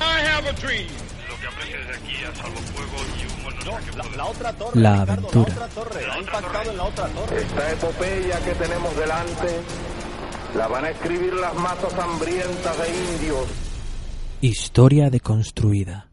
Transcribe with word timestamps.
I 0.00 0.20
have 0.28 0.48
a 0.48 0.52
dream. 0.52 0.86
La 4.74 5.02
aventura. 5.02 5.68
Esta 7.36 7.72
epopeya 7.72 8.40
que 8.40 8.52
tenemos 8.52 8.96
delante 8.96 9.60
la 10.56 10.68
van 10.68 10.84
a 10.84 10.90
escribir 10.90 11.34
las 11.34 11.54
masas 11.54 11.92
hambrientas 11.94 12.78
de 12.78 12.88
indios. 12.88 13.46
Historia 14.40 15.10
deconstruida. 15.10 16.07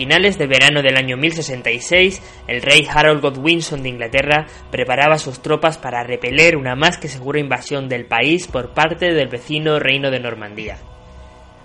Finales 0.00 0.38
de 0.38 0.46
verano 0.46 0.80
del 0.80 0.96
año 0.96 1.18
1066, 1.18 2.22
el 2.48 2.62
rey 2.62 2.88
Harold 2.90 3.20
Godwinson 3.20 3.82
de 3.82 3.90
Inglaterra 3.90 4.46
preparaba 4.70 5.18
sus 5.18 5.42
tropas 5.42 5.76
para 5.76 6.02
repeler 6.04 6.56
una 6.56 6.74
más 6.74 6.96
que 6.96 7.06
segura 7.06 7.38
invasión 7.38 7.86
del 7.86 8.06
país 8.06 8.46
por 8.46 8.72
parte 8.72 9.12
del 9.12 9.28
vecino 9.28 9.78
reino 9.78 10.10
de 10.10 10.18
Normandía. 10.18 10.78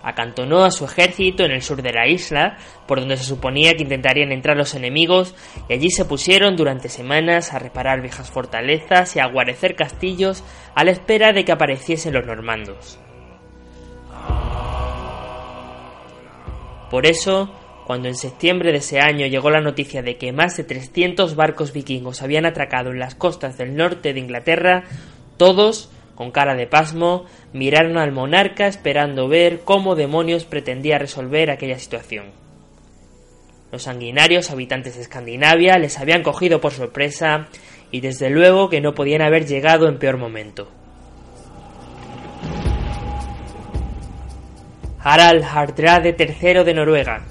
Acantonó 0.04 0.66
a 0.66 0.72
su 0.72 0.84
ejército 0.84 1.46
en 1.46 1.52
el 1.52 1.62
sur 1.62 1.82
de 1.82 1.94
la 1.94 2.10
isla, 2.10 2.58
por 2.90 3.00
donde 3.00 3.16
se 3.16 3.24
suponía 3.24 3.74
que 3.76 3.84
intentarían 3.84 4.34
entrar 4.34 4.58
los 4.58 4.76
enemigos, 4.76 5.34
y 5.70 5.74
allí 5.74 5.90
se 5.90 6.04
pusieron 6.04 6.58
durante 6.58 6.90
semanas 6.90 7.54
a 7.54 7.60
reparar 7.60 8.02
viejas 8.02 8.30
fortalezas 8.30 9.16
y 9.16 9.20
a 9.20 9.28
guarecer 9.28 9.78
castillos 9.78 10.44
a 10.76 10.84
la 10.84 10.92
espera 10.92 11.32
de 11.32 11.46
que 11.46 11.54
apareciesen 11.54 12.14
los 12.14 12.26
normandos. 12.26 13.00
Por 16.92 17.06
eso, 17.06 17.50
cuando 17.86 18.08
en 18.08 18.16
septiembre 18.16 18.72
de 18.72 18.80
ese 18.80 19.00
año 19.00 19.28
llegó 19.28 19.52
la 19.52 19.62
noticia 19.62 20.02
de 20.02 20.18
que 20.18 20.32
más 20.32 20.58
de 20.58 20.64
300 20.64 21.36
barcos 21.36 21.72
vikingos 21.72 22.24
habían 22.24 22.48
atracado 22.48 22.90
en 22.90 22.98
las 22.98 23.14
costas 23.14 23.58
del 23.58 23.76
norte 23.76 24.12
de 24.12 24.20
Inglaterra, 24.20 24.86
todos, 25.38 25.92
con 26.16 26.32
cara 26.32 26.56
de 26.56 26.66
pasmo, 26.66 27.26
miraron 27.54 27.98
al 27.98 28.12
monarca 28.12 28.66
esperando 28.66 29.28
ver 29.28 29.60
cómo 29.64 29.96
demonios 29.96 30.46
pretendía 30.46 30.98
resolver 30.98 31.52
aquella 31.52 31.78
situación. 31.78 32.32
Los 33.72 33.84
sanguinarios 33.84 34.50
habitantes 34.50 34.96
de 34.96 35.02
Escandinavia 35.02 35.78
les 35.78 36.00
habían 36.00 36.24
cogido 36.24 36.60
por 36.60 36.72
sorpresa 36.72 37.50
y 37.92 38.02
desde 38.02 38.32
luego 38.32 38.70
que 38.70 38.82
no 38.82 38.96
podían 38.96 39.22
haber 39.22 39.46
llegado 39.46 39.88
en 39.88 40.00
peor 40.00 40.18
momento. 40.18 40.72
Harald 45.04 45.44
Hardrade 45.44 46.16
III 46.18 46.64
de 46.64 46.74
Noruega, 46.74 47.26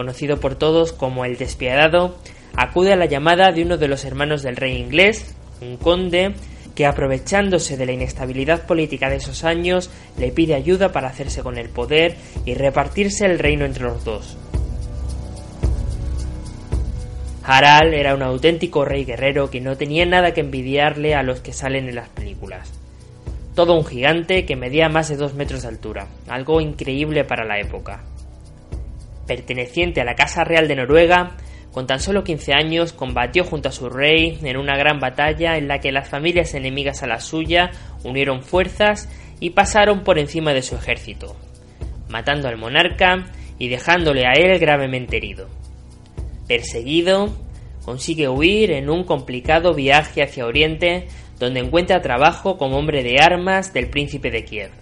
conocido 0.00 0.40
por 0.40 0.54
todos 0.54 0.94
como 0.94 1.26
el 1.26 1.36
Despiadado, 1.36 2.16
acude 2.56 2.94
a 2.94 2.96
la 2.96 3.04
llamada 3.04 3.52
de 3.52 3.60
uno 3.60 3.76
de 3.76 3.86
los 3.86 4.06
hermanos 4.06 4.42
del 4.42 4.56
rey 4.56 4.78
inglés, 4.78 5.36
un 5.60 5.76
conde, 5.76 6.32
que 6.74 6.86
aprovechándose 6.86 7.76
de 7.76 7.84
la 7.84 7.92
inestabilidad 7.92 8.64
política 8.64 9.10
de 9.10 9.16
esos 9.16 9.44
años, 9.44 9.90
le 10.16 10.30
pide 10.30 10.54
ayuda 10.54 10.90
para 10.90 11.08
hacerse 11.08 11.42
con 11.42 11.58
el 11.58 11.68
poder 11.68 12.16
y 12.46 12.54
repartirse 12.54 13.26
el 13.26 13.38
reino 13.38 13.66
entre 13.66 13.84
los 13.84 14.02
dos. 14.02 14.38
Harald 17.44 17.92
era 17.92 18.14
un 18.14 18.22
auténtico 18.22 18.86
rey 18.86 19.04
guerrero 19.04 19.50
que 19.50 19.60
no 19.60 19.76
tenía 19.76 20.06
nada 20.06 20.32
que 20.32 20.40
envidiarle 20.40 21.14
a 21.14 21.22
los 21.22 21.40
que 21.40 21.52
salen 21.52 21.90
en 21.90 21.96
las 21.96 22.08
películas. 22.08 22.72
Todo 23.54 23.74
un 23.74 23.84
gigante 23.84 24.46
que 24.46 24.56
medía 24.56 24.88
más 24.88 25.10
de 25.10 25.16
dos 25.16 25.34
metros 25.34 25.60
de 25.60 25.68
altura, 25.68 26.06
algo 26.26 26.62
increíble 26.62 27.24
para 27.24 27.44
la 27.44 27.60
época 27.60 28.02
perteneciente 29.30 30.00
a 30.00 30.04
la 30.04 30.16
Casa 30.16 30.42
Real 30.42 30.66
de 30.66 30.74
Noruega, 30.74 31.36
con 31.70 31.86
tan 31.86 32.00
solo 32.00 32.24
15 32.24 32.52
años 32.52 32.92
combatió 32.92 33.44
junto 33.44 33.68
a 33.68 33.72
su 33.72 33.88
rey 33.88 34.36
en 34.42 34.56
una 34.56 34.76
gran 34.76 34.98
batalla 34.98 35.56
en 35.56 35.68
la 35.68 35.78
que 35.78 35.92
las 35.92 36.08
familias 36.08 36.52
enemigas 36.54 37.04
a 37.04 37.06
la 37.06 37.20
suya 37.20 37.70
unieron 38.02 38.42
fuerzas 38.42 39.08
y 39.38 39.50
pasaron 39.50 40.02
por 40.02 40.18
encima 40.18 40.52
de 40.52 40.62
su 40.62 40.74
ejército, 40.74 41.36
matando 42.08 42.48
al 42.48 42.56
monarca 42.56 43.30
y 43.56 43.68
dejándole 43.68 44.26
a 44.26 44.32
él 44.32 44.58
gravemente 44.58 45.18
herido. 45.18 45.46
Perseguido, 46.48 47.32
consigue 47.84 48.28
huir 48.28 48.72
en 48.72 48.90
un 48.90 49.04
complicado 49.04 49.74
viaje 49.74 50.24
hacia 50.24 50.44
Oriente 50.44 51.06
donde 51.38 51.60
encuentra 51.60 52.02
trabajo 52.02 52.58
como 52.58 52.78
hombre 52.78 53.04
de 53.04 53.20
armas 53.20 53.72
del 53.72 53.90
príncipe 53.90 54.32
de 54.32 54.44
Kiev. 54.44 54.79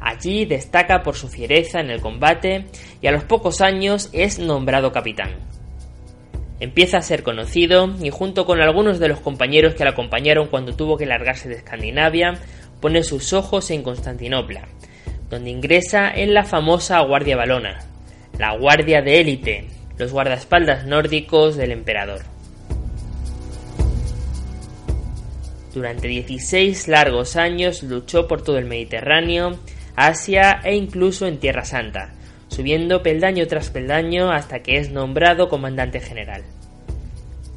Allí 0.00 0.46
destaca 0.46 1.02
por 1.02 1.14
su 1.14 1.28
fiereza 1.28 1.80
en 1.80 1.90
el 1.90 2.00
combate 2.00 2.66
y 3.02 3.06
a 3.06 3.12
los 3.12 3.24
pocos 3.24 3.60
años 3.60 4.08
es 4.12 4.38
nombrado 4.38 4.92
capitán. 4.92 5.36
Empieza 6.58 6.98
a 6.98 7.02
ser 7.02 7.22
conocido 7.22 7.94
y 8.02 8.10
junto 8.10 8.44
con 8.44 8.60
algunos 8.60 8.98
de 8.98 9.08
los 9.08 9.20
compañeros 9.20 9.74
que 9.74 9.84
le 9.84 9.90
acompañaron 9.90 10.48
cuando 10.48 10.74
tuvo 10.74 10.96
que 10.96 11.06
largarse 11.06 11.48
de 11.48 11.56
Escandinavia, 11.56 12.38
pone 12.80 13.02
sus 13.02 13.32
ojos 13.32 13.70
en 13.70 13.82
Constantinopla, 13.82 14.68
donde 15.28 15.50
ingresa 15.50 16.10
en 16.10 16.34
la 16.34 16.44
famosa 16.44 17.00
Guardia 17.00 17.36
Balona, 17.36 17.78
la 18.38 18.56
Guardia 18.56 19.02
de 19.02 19.20
élite, 19.20 19.68
los 19.98 20.12
guardaespaldas 20.12 20.86
nórdicos 20.86 21.56
del 21.56 21.72
emperador. 21.72 22.22
Durante 25.74 26.08
16 26.08 26.88
largos 26.88 27.36
años 27.36 27.82
luchó 27.82 28.26
por 28.26 28.42
todo 28.42 28.58
el 28.58 28.64
Mediterráneo, 28.64 29.58
Asia 30.06 30.60
e 30.64 30.74
incluso 30.74 31.26
en 31.26 31.38
Tierra 31.38 31.64
Santa, 31.64 32.12
subiendo 32.48 33.02
peldaño 33.02 33.46
tras 33.46 33.70
peldaño 33.70 34.30
hasta 34.30 34.60
que 34.60 34.76
es 34.76 34.90
nombrado 34.90 35.48
comandante 35.48 36.00
general. 36.00 36.42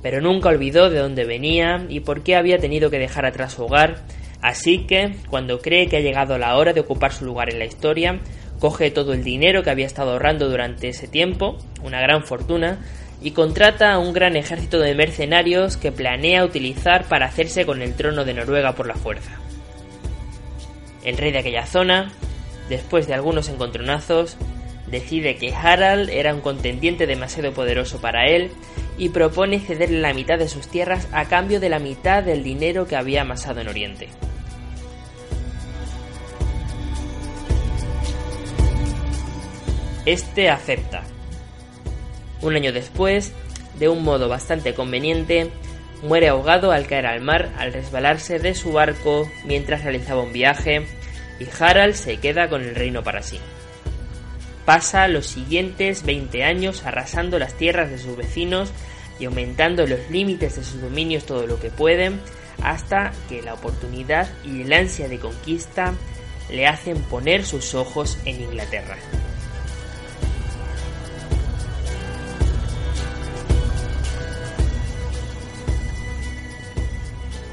Pero 0.01 0.21
nunca 0.21 0.49
olvidó 0.49 0.89
de 0.89 0.99
dónde 0.99 1.25
venía 1.25 1.85
y 1.89 2.01
por 2.01 2.23
qué 2.23 2.35
había 2.35 2.57
tenido 2.57 2.89
que 2.89 2.99
dejar 2.99 3.25
atrás 3.25 3.53
su 3.53 3.63
hogar, 3.63 4.01
así 4.41 4.85
que, 4.85 5.15
cuando 5.29 5.59
cree 5.59 5.87
que 5.87 5.97
ha 5.97 6.01
llegado 6.01 6.37
la 6.37 6.57
hora 6.57 6.73
de 6.73 6.81
ocupar 6.81 7.13
su 7.13 7.25
lugar 7.25 7.49
en 7.49 7.59
la 7.59 7.65
historia, 7.65 8.19
coge 8.59 8.91
todo 8.91 9.13
el 9.13 9.23
dinero 9.23 9.63
que 9.63 9.69
había 9.69 9.85
estado 9.85 10.11
ahorrando 10.11 10.49
durante 10.49 10.89
ese 10.89 11.07
tiempo, 11.07 11.57
una 11.83 12.01
gran 12.01 12.23
fortuna, 12.23 12.79
y 13.21 13.31
contrata 13.31 13.94
a 13.94 14.00
un 14.00 14.12
gran 14.12 14.35
ejército 14.35 14.79
de 14.79 14.95
mercenarios 14.95 15.77
que 15.77 15.94
planea 15.94 16.44
utilizar 16.44 17.06
para 17.06 17.25
hacerse 17.25 17.65
con 17.65 17.81
el 17.81 17.94
trono 17.94 18.25
de 18.25 18.33
Noruega 18.33 18.73
por 18.73 18.85
la 18.85 18.95
fuerza. 18.95 19.39
El 21.06 21.18
rey 21.18 21.31
de 21.31 21.39
aquella 21.39 21.65
zona, 21.65 22.12
después 22.69 23.07
de 23.07 23.13
algunos 23.13 23.50
encontronazos, 23.50 24.38
decide 24.88 25.38
que 25.38 25.54
Harald 25.54 26.10
era 26.10 26.33
un 26.33 26.42
contendiente 26.42 27.07
demasiado 27.07 27.54
poderoso 27.54 28.00
para 28.00 28.27
él 28.27 28.51
y 28.98 29.10
propone 29.10 29.60
cederle 29.60 30.00
la 30.00 30.13
mitad 30.13 30.38
de 30.38 30.48
sus 30.48 30.68
tierras 30.68 31.07
a 31.12 31.25
cambio 31.25 31.60
de 31.60 31.69
la 31.69 31.80
mitad 31.80 32.24
del 32.24 32.44
dinero 32.44 32.86
que 32.88 32.95
había 32.95 33.21
amasado 33.21 33.62
en 33.62 33.68
Oriente. 33.68 34.10
Este 40.06 40.50
acepta. 40.50 41.04
Un 42.42 42.56
año 42.56 42.74
después, 42.74 43.33
de 43.80 43.88
un 43.88 44.04
modo 44.04 44.27
bastante 44.27 44.74
conveniente, 44.74 45.50
muere 46.04 46.27
ahogado 46.27 46.71
al 46.71 46.86
caer 46.86 47.06
al 47.06 47.21
mar 47.21 47.54
al 47.57 47.71
resbalarse 47.71 48.38
de 48.38 48.54
su 48.54 48.74
barco 48.74 49.25
mientras 49.45 49.83
realizaba 49.83 50.21
un 50.21 50.33
viaje 50.33 50.86
y 51.39 51.47
Harald 51.59 51.95
se 51.95 52.18
queda 52.18 52.50
con 52.50 52.62
el 52.62 52.75
reino 52.75 53.03
para 53.03 53.21
sí. 53.21 53.39
pasa 54.65 55.07
los 55.07 55.27
siguientes 55.27 56.03
20 56.03 56.44
años 56.44 56.85
arrasando 56.85 57.39
las 57.39 57.53
tierras 57.53 57.89
de 57.89 57.97
sus 57.97 58.15
vecinos 58.15 58.71
y 59.19 59.25
aumentando 59.25 59.85
los 59.85 60.09
límites 60.09 60.56
de 60.56 60.63
sus 60.63 60.81
dominios 60.81 61.25
todo 61.25 61.47
lo 61.47 61.59
que 61.59 61.69
pueden, 61.69 62.19
hasta 62.62 63.12
que 63.30 63.41
la 63.41 63.53
oportunidad 63.53 64.27
y 64.44 64.62
el 64.62 64.74
ansia 64.74 65.07
de 65.07 65.19
conquista 65.19 65.94
le 66.50 66.68
hacen 66.68 67.01
poner 67.03 67.45
sus 67.45 67.74
ojos 67.74 68.18
en 68.25 68.41
Inglaterra. 68.41 68.97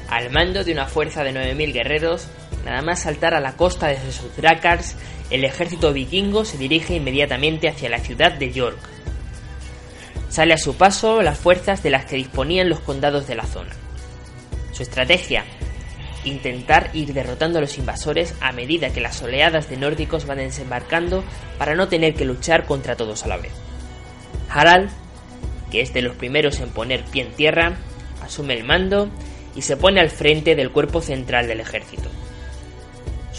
Al 0.09 0.29
mando 0.29 0.65
de 0.65 0.73
una 0.73 0.87
fuerza 0.87 1.23
de 1.23 1.31
9.000 1.31 1.73
guerreros, 1.73 2.27
nada 2.65 2.81
más 2.81 3.01
saltar 3.01 3.33
a 3.33 3.39
la 3.39 3.55
costa 3.55 3.87
desde 3.87 4.11
sus 4.11 4.35
dracars, 4.35 4.95
el 5.29 5.43
ejército 5.43 5.93
vikingo 5.93 6.45
se 6.45 6.57
dirige 6.57 6.95
inmediatamente 6.95 7.67
hacia 7.69 7.89
la 7.89 7.99
ciudad 7.99 8.33
de 8.33 8.51
York. 8.51 8.79
Sale 10.29 10.53
a 10.53 10.57
su 10.57 10.75
paso 10.75 11.21
las 11.21 11.37
fuerzas 11.37 11.83
de 11.83 11.89
las 11.89 12.05
que 12.05 12.15
disponían 12.15 12.69
los 12.69 12.79
condados 12.79 13.27
de 13.27 13.35
la 13.35 13.45
zona. 13.45 13.71
Su 14.71 14.83
estrategia, 14.83 15.43
intentar 16.23 16.89
ir 16.93 17.13
derrotando 17.13 17.57
a 17.57 17.61
los 17.61 17.77
invasores 17.77 18.35
a 18.41 18.51
medida 18.51 18.91
que 18.91 19.01
las 19.01 19.21
oleadas 19.21 19.69
de 19.69 19.77
nórdicos 19.77 20.25
van 20.25 20.37
desembarcando 20.37 21.23
para 21.57 21.75
no 21.75 21.87
tener 21.87 22.13
que 22.13 22.25
luchar 22.25 22.65
contra 22.65 22.95
todos 22.95 23.23
a 23.23 23.27
la 23.27 23.37
vez. 23.37 23.51
Harald, 24.49 24.89
que 25.71 25.81
es 25.81 25.93
de 25.93 26.01
los 26.01 26.15
primeros 26.15 26.59
en 26.59 26.69
poner 26.69 27.03
pie 27.05 27.23
en 27.23 27.31
tierra, 27.31 27.77
asume 28.21 28.53
el 28.53 28.63
mando 28.63 29.09
y 29.55 29.61
se 29.63 29.77
pone 29.77 29.99
al 29.99 30.09
frente 30.09 30.55
del 30.55 30.71
cuerpo 30.71 31.01
central 31.01 31.47
del 31.47 31.61
ejército. 31.61 32.09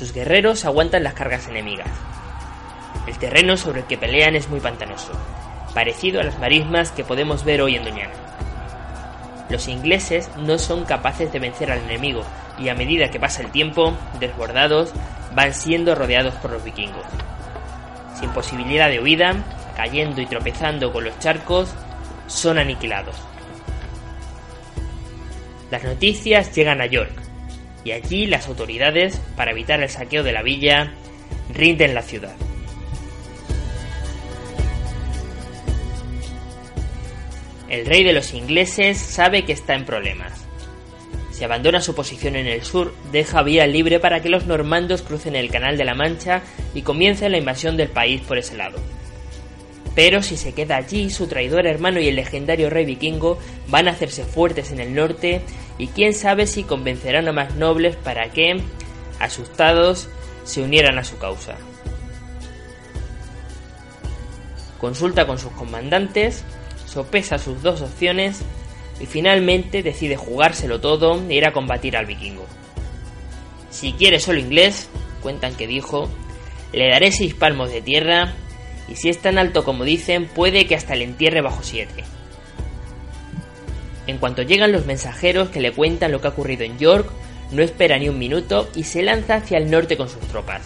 Sus 0.02 0.12
guerreros 0.12 0.64
aguantan 0.64 1.04
las 1.04 1.14
cargas 1.14 1.46
enemigas. 1.46 1.86
El 3.06 3.16
terreno 3.18 3.56
sobre 3.56 3.82
el 3.82 3.86
que 3.86 3.96
pelean 3.96 4.34
es 4.34 4.48
muy 4.48 4.58
pantanoso, 4.58 5.12
parecido 5.74 6.20
a 6.20 6.24
las 6.24 6.40
marismas 6.40 6.90
que 6.90 7.04
podemos 7.04 7.44
ver 7.44 7.62
hoy 7.62 7.76
en 7.76 7.84
Doñana. 7.84 8.10
Los 9.48 9.68
ingleses 9.68 10.28
no 10.38 10.58
son 10.58 10.84
capaces 10.86 11.32
de 11.32 11.38
vencer 11.38 11.70
al 11.70 11.78
enemigo 11.78 12.24
y 12.58 12.68
a 12.68 12.74
medida 12.74 13.12
que 13.12 13.20
pasa 13.20 13.42
el 13.42 13.52
tiempo, 13.52 13.96
desbordados, 14.18 14.92
van 15.36 15.54
siendo 15.54 15.94
rodeados 15.94 16.34
por 16.34 16.50
los 16.50 16.64
vikingos. 16.64 17.06
Sin 18.18 18.30
posibilidad 18.30 18.88
de 18.88 18.98
huida, 18.98 19.36
cayendo 19.76 20.20
y 20.20 20.26
tropezando 20.26 20.92
con 20.92 21.04
los 21.04 21.16
charcos, 21.20 21.72
son 22.26 22.58
aniquilados. 22.58 23.14
Las 25.70 25.84
noticias 25.84 26.52
llegan 26.52 26.80
a 26.80 26.86
York, 26.86 27.31
y 27.84 27.92
allí 27.92 28.26
las 28.26 28.48
autoridades, 28.48 29.20
para 29.36 29.50
evitar 29.50 29.82
el 29.82 29.88
saqueo 29.88 30.22
de 30.22 30.32
la 30.32 30.42
villa, 30.42 30.92
rinden 31.52 31.94
la 31.94 32.02
ciudad. 32.02 32.34
El 37.68 37.86
rey 37.86 38.04
de 38.04 38.12
los 38.12 38.34
ingleses 38.34 38.98
sabe 38.98 39.44
que 39.44 39.52
está 39.52 39.74
en 39.74 39.86
problemas. 39.86 40.46
Si 41.30 41.42
abandona 41.42 41.80
su 41.80 41.94
posición 41.94 42.36
en 42.36 42.46
el 42.46 42.62
sur, 42.62 42.94
deja 43.10 43.42
vía 43.42 43.66
libre 43.66 43.98
para 43.98 44.20
que 44.20 44.28
los 44.28 44.46
normandos 44.46 45.00
crucen 45.00 45.34
el 45.34 45.50
Canal 45.50 45.78
de 45.78 45.84
la 45.84 45.94
Mancha 45.94 46.42
y 46.74 46.82
comiencen 46.82 47.32
la 47.32 47.38
invasión 47.38 47.78
del 47.78 47.88
país 47.88 48.20
por 48.20 48.36
ese 48.36 48.56
lado. 48.56 48.78
Pero 49.94 50.22
si 50.22 50.36
se 50.36 50.54
queda 50.54 50.76
allí, 50.76 51.10
su 51.10 51.26
traidor 51.26 51.66
hermano 51.66 52.00
y 52.00 52.08
el 52.08 52.16
legendario 52.16 52.70
rey 52.70 52.84
vikingo 52.84 53.38
van 53.68 53.88
a 53.88 53.90
hacerse 53.90 54.24
fuertes 54.24 54.72
en 54.72 54.80
el 54.80 54.94
norte 54.94 55.42
y 55.78 55.88
quién 55.88 56.14
sabe 56.14 56.46
si 56.46 56.62
convencerán 56.64 57.28
a 57.28 57.32
más 57.32 57.54
nobles 57.56 57.96
para 57.96 58.30
que, 58.30 58.62
asustados, 59.18 60.08
se 60.44 60.62
unieran 60.62 60.98
a 60.98 61.04
su 61.04 61.18
causa. 61.18 61.56
Consulta 64.78 65.26
con 65.26 65.38
sus 65.38 65.52
comandantes, 65.52 66.42
sopesa 66.86 67.38
sus 67.38 67.62
dos 67.62 67.82
opciones 67.82 68.40
y 68.98 69.06
finalmente 69.06 69.82
decide 69.82 70.16
jugárselo 70.16 70.80
todo 70.80 71.22
e 71.28 71.34
ir 71.34 71.46
a 71.46 71.52
combatir 71.52 71.96
al 71.96 72.06
vikingo. 72.06 72.46
Si 73.70 73.92
quiere 73.92 74.20
solo 74.20 74.38
inglés, 74.38 74.88
cuentan 75.22 75.54
que 75.54 75.66
dijo, 75.66 76.08
le 76.72 76.88
daré 76.88 77.12
seis 77.12 77.34
palmos 77.34 77.70
de 77.70 77.82
tierra 77.82 78.34
y 78.88 78.96
si 78.96 79.08
es 79.08 79.18
tan 79.18 79.38
alto 79.38 79.64
como 79.64 79.84
dicen, 79.84 80.26
puede 80.26 80.66
que 80.66 80.74
hasta 80.74 80.94
le 80.94 81.04
entierre 81.04 81.40
bajo 81.40 81.62
siete. 81.62 82.04
En 84.06 84.18
cuanto 84.18 84.42
llegan 84.42 84.72
los 84.72 84.86
mensajeros 84.86 85.50
que 85.50 85.60
le 85.60 85.72
cuentan 85.72 86.12
lo 86.12 86.20
que 86.20 86.26
ha 86.26 86.30
ocurrido 86.30 86.64
en 86.64 86.78
York, 86.78 87.08
no 87.52 87.62
espera 87.62 87.98
ni 87.98 88.08
un 88.08 88.18
minuto 88.18 88.68
y 88.74 88.84
se 88.84 89.02
lanza 89.02 89.36
hacia 89.36 89.58
el 89.58 89.70
norte 89.70 89.96
con 89.96 90.08
sus 90.08 90.20
tropas. 90.28 90.62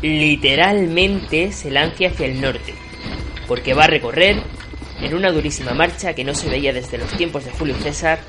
Literalmente 0.00 1.52
se 1.52 1.70
lanza 1.70 2.06
hacia 2.06 2.26
el 2.26 2.40
norte, 2.40 2.74
porque 3.48 3.74
va 3.74 3.84
a 3.84 3.88
recorrer, 3.88 4.42
en 5.00 5.14
una 5.14 5.32
durísima 5.32 5.74
marcha 5.74 6.14
que 6.14 6.22
no 6.22 6.34
se 6.34 6.48
veía 6.48 6.72
desde 6.72 6.98
los 6.98 7.10
tiempos 7.16 7.44
de 7.44 7.50
Julio 7.50 7.74
César, 7.82 8.20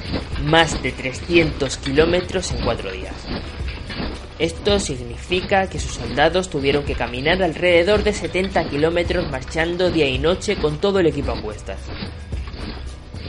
más 0.43 0.81
de 0.81 0.91
300 0.91 1.77
kilómetros 1.77 2.51
en 2.51 2.65
cuatro 2.65 2.91
días. 2.91 3.13
Esto 4.43 4.77
significa 4.77 5.69
que 5.69 5.79
sus 5.79 5.93
soldados 5.93 6.49
tuvieron 6.49 6.83
que 6.83 6.95
caminar 6.95 7.41
alrededor 7.41 8.03
de 8.03 8.11
70 8.11 8.69
kilómetros 8.69 9.31
marchando 9.31 9.89
día 9.89 10.05
y 10.09 10.19
noche 10.19 10.57
con 10.57 10.81
todo 10.81 10.99
el 10.99 11.07
equipo 11.07 11.31
a 11.31 11.41
cuestas. 11.41 11.79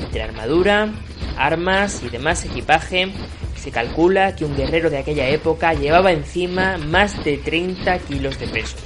Entre 0.01 0.21
armadura, 0.21 0.93
armas 1.37 2.03
y 2.03 2.09
demás 2.09 2.45
equipaje, 2.45 3.13
se 3.55 3.71
calcula 3.71 4.35
que 4.35 4.45
un 4.45 4.57
guerrero 4.57 4.91
de 4.91 4.99
aquella 4.99 5.29
época 5.29 5.73
llevaba 5.73 6.11
encima 6.11 6.79
más 6.79 7.25
de 7.25 7.39
30 7.39 7.97
kilos 8.01 8.41
de 8.41 8.49
peso. 8.49 8.77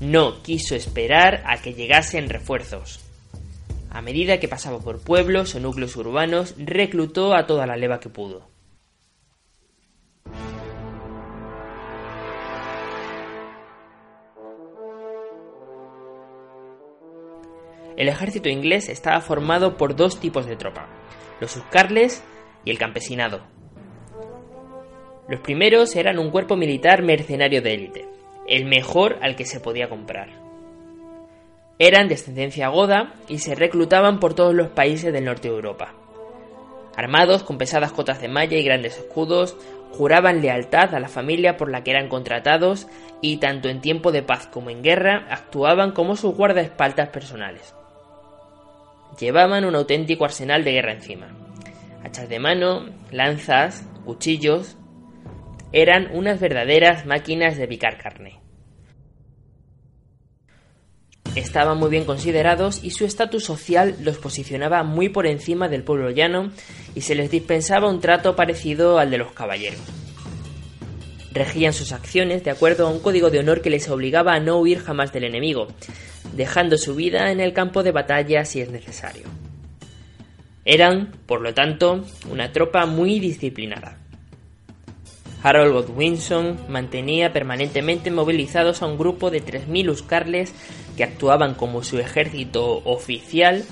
No 0.00 0.42
quiso 0.42 0.74
esperar 0.74 1.42
a 1.44 1.58
que 1.58 1.74
llegasen 1.74 2.30
refuerzos. 2.30 3.05
A 3.96 4.02
medida 4.02 4.38
que 4.38 4.46
pasaba 4.46 4.78
por 4.78 5.00
pueblos 5.00 5.54
o 5.54 5.58
núcleos 5.58 5.96
urbanos, 5.96 6.54
reclutó 6.58 7.34
a 7.34 7.46
toda 7.46 7.66
la 7.66 7.78
leva 7.78 7.98
que 7.98 8.10
pudo. 8.10 8.46
El 17.96 18.08
ejército 18.08 18.50
inglés 18.50 18.90
estaba 18.90 19.22
formado 19.22 19.78
por 19.78 19.96
dos 19.96 20.20
tipos 20.20 20.44
de 20.44 20.56
tropa, 20.56 20.88
los 21.40 21.56
huscarles 21.56 22.22
y 22.66 22.72
el 22.72 22.78
campesinado. 22.78 23.46
Los 25.26 25.40
primeros 25.40 25.96
eran 25.96 26.18
un 26.18 26.30
cuerpo 26.30 26.54
militar 26.54 27.02
mercenario 27.02 27.62
de 27.62 27.72
élite, 27.72 28.08
el 28.46 28.66
mejor 28.66 29.16
al 29.22 29.36
que 29.36 29.46
se 29.46 29.58
podía 29.58 29.88
comprar. 29.88 30.45
Eran 31.78 32.08
de 32.08 32.14
ascendencia 32.14 32.68
goda 32.68 33.12
y 33.28 33.38
se 33.38 33.54
reclutaban 33.54 34.18
por 34.18 34.32
todos 34.32 34.54
los 34.54 34.68
países 34.68 35.12
del 35.12 35.26
norte 35.26 35.48
de 35.48 35.54
Europa. 35.54 35.92
Armados 36.96 37.42
con 37.42 37.58
pesadas 37.58 37.92
cotas 37.92 38.22
de 38.22 38.28
malla 38.28 38.56
y 38.56 38.62
grandes 38.62 38.96
escudos, 38.96 39.58
juraban 39.92 40.40
lealtad 40.40 40.94
a 40.94 41.00
la 41.00 41.08
familia 41.08 41.58
por 41.58 41.70
la 41.70 41.84
que 41.84 41.90
eran 41.90 42.08
contratados 42.08 42.86
y 43.20 43.36
tanto 43.36 43.68
en 43.68 43.82
tiempo 43.82 44.10
de 44.10 44.22
paz 44.22 44.46
como 44.46 44.70
en 44.70 44.82
guerra 44.82 45.26
actuaban 45.28 45.92
como 45.92 46.16
sus 46.16 46.34
guardaespaldas 46.34 47.10
personales. 47.10 47.74
Llevaban 49.20 49.66
un 49.66 49.74
auténtico 49.74 50.24
arsenal 50.24 50.64
de 50.64 50.72
guerra 50.72 50.92
encima. 50.92 51.28
Hachas 52.02 52.30
de 52.30 52.38
mano, 52.38 52.86
lanzas, 53.10 53.86
cuchillos. 54.06 54.76
Eran 55.72 56.08
unas 56.14 56.40
verdaderas 56.40 57.04
máquinas 57.04 57.58
de 57.58 57.68
picar 57.68 57.98
carne 57.98 58.45
estaban 61.36 61.78
muy 61.78 61.90
bien 61.90 62.04
considerados 62.04 62.82
y 62.82 62.90
su 62.90 63.04
estatus 63.04 63.44
social 63.44 63.94
los 64.00 64.18
posicionaba 64.18 64.82
muy 64.82 65.10
por 65.10 65.26
encima 65.26 65.68
del 65.68 65.84
pueblo 65.84 66.10
llano 66.10 66.50
y 66.94 67.02
se 67.02 67.14
les 67.14 67.30
dispensaba 67.30 67.88
un 67.88 68.00
trato 68.00 68.34
parecido 68.34 68.98
al 68.98 69.10
de 69.10 69.18
los 69.18 69.32
caballeros. 69.32 69.80
Regían 71.32 71.74
sus 71.74 71.92
acciones 71.92 72.42
de 72.42 72.50
acuerdo 72.50 72.86
a 72.86 72.90
un 72.90 73.00
código 73.00 73.30
de 73.30 73.40
honor 73.40 73.60
que 73.60 73.68
les 73.68 73.88
obligaba 73.90 74.32
a 74.32 74.40
no 74.40 74.58
huir 74.58 74.80
jamás 74.80 75.12
del 75.12 75.24
enemigo, 75.24 75.68
dejando 76.32 76.78
su 76.78 76.94
vida 76.94 77.30
en 77.30 77.40
el 77.40 77.52
campo 77.52 77.82
de 77.82 77.92
batalla 77.92 78.44
si 78.46 78.62
es 78.62 78.70
necesario. 78.70 79.26
Eran, 80.64 81.12
por 81.26 81.42
lo 81.42 81.52
tanto, 81.52 82.04
una 82.30 82.50
tropa 82.52 82.86
muy 82.86 83.20
disciplinada. 83.20 83.98
Harold 85.42 85.72
Godwinson 85.72 86.58
mantenía 86.68 87.32
permanentemente 87.32 88.10
movilizados 88.10 88.82
a 88.82 88.86
un 88.86 88.98
grupo 88.98 89.30
de 89.30 89.44
3.000 89.44 89.90
Uscarles 89.90 90.54
que 90.96 91.04
actuaban 91.04 91.54
como 91.54 91.82
su 91.82 91.98
ejército 91.98 92.82
oficial 92.84 93.64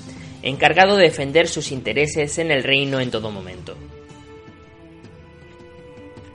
encargado 0.42 0.97
de 0.97 1.04
defender 1.04 1.49
sus 1.49 1.73
intereses 1.73 2.38
en 2.38 2.50
el 2.50 2.62
reino 2.62 3.00
en 3.00 3.11
todo 3.11 3.30
momento. 3.30 3.76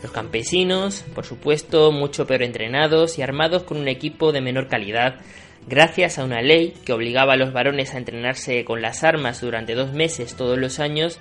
Los 0.01 0.11
campesinos, 0.11 1.03
por 1.13 1.25
supuesto, 1.25 1.91
mucho 1.91 2.25
peor 2.25 2.41
entrenados 2.41 3.19
y 3.19 3.21
armados 3.21 3.63
con 3.63 3.77
un 3.77 3.87
equipo 3.87 4.31
de 4.31 4.41
menor 4.41 4.67
calidad, 4.67 5.19
gracias 5.67 6.17
a 6.17 6.23
una 6.23 6.41
ley 6.41 6.73
que 6.85 6.93
obligaba 6.93 7.33
a 7.33 7.37
los 7.37 7.53
varones 7.53 7.93
a 7.93 7.97
entrenarse 7.97 8.63
con 8.65 8.81
las 8.81 9.03
armas 9.03 9.41
durante 9.41 9.75
dos 9.75 9.91
meses 9.91 10.35
todos 10.35 10.57
los 10.57 10.79
años, 10.79 11.19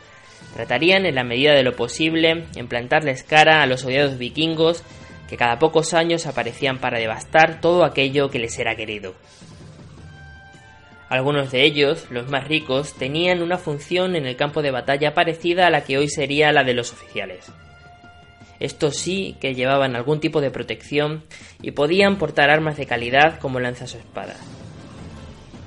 tratarían 0.54 1.06
en 1.06 1.14
la 1.14 1.24
medida 1.24 1.52
de 1.52 1.62
lo 1.62 1.76
posible 1.76 2.44
en 2.54 2.68
plantarles 2.68 3.22
cara 3.22 3.62
a 3.62 3.66
los 3.66 3.84
odiados 3.84 4.18
vikingos 4.18 4.82
que 5.28 5.36
cada 5.36 5.58
pocos 5.58 5.94
años 5.94 6.26
aparecían 6.26 6.78
para 6.78 6.98
devastar 6.98 7.60
todo 7.60 7.84
aquello 7.84 8.30
que 8.30 8.38
les 8.38 8.58
era 8.58 8.76
querido. 8.76 9.14
Algunos 11.08 11.50
de 11.50 11.64
ellos, 11.64 12.06
los 12.10 12.28
más 12.28 12.46
ricos, 12.48 12.94
tenían 12.94 13.42
una 13.42 13.56
función 13.56 14.14
en 14.14 14.26
el 14.26 14.36
campo 14.36 14.60
de 14.60 14.70
batalla 14.70 15.14
parecida 15.14 15.66
a 15.66 15.70
la 15.70 15.84
que 15.84 15.96
hoy 15.96 16.08
sería 16.08 16.52
la 16.52 16.64
de 16.64 16.74
los 16.74 16.92
oficiales. 16.92 17.50
Estos 18.60 18.96
sí 18.96 19.36
que 19.40 19.54
llevaban 19.54 19.96
algún 19.96 20.20
tipo 20.20 20.40
de 20.40 20.50
protección 20.50 21.24
y 21.62 21.70
podían 21.70 22.16
portar 22.16 22.50
armas 22.50 22.76
de 22.76 22.86
calidad 22.86 23.38
como 23.38 23.60
lanzas 23.60 23.94
o 23.94 23.98
espadas. 23.98 24.38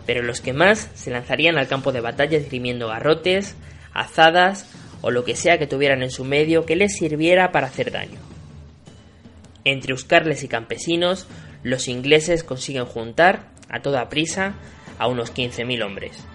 Pero 0.05 0.23
los 0.23 0.41
que 0.41 0.53
más 0.53 0.91
se 0.93 1.09
lanzarían 1.09 1.57
al 1.57 1.67
campo 1.67 1.91
de 1.91 2.01
batalla 2.01 2.37
esgrimiendo 2.37 2.89
garrotes, 2.89 3.55
azadas 3.93 4.65
o 5.01 5.11
lo 5.11 5.23
que 5.23 5.35
sea 5.35 5.57
que 5.57 5.67
tuvieran 5.67 6.03
en 6.03 6.11
su 6.11 6.23
medio 6.23 6.65
que 6.65 6.75
les 6.75 6.95
sirviera 6.95 7.51
para 7.51 7.67
hacer 7.67 7.91
daño. 7.91 8.19
Entre 9.63 9.91
euskarles 9.91 10.43
y 10.43 10.47
campesinos, 10.47 11.27
los 11.63 11.87
ingleses 11.87 12.43
consiguen 12.43 12.85
juntar, 12.85 13.51
a 13.69 13.81
toda 13.81 14.09
prisa, 14.09 14.55
a 14.97 15.07
unos 15.07 15.33
15.000 15.33 15.85
hombres. 15.85 16.25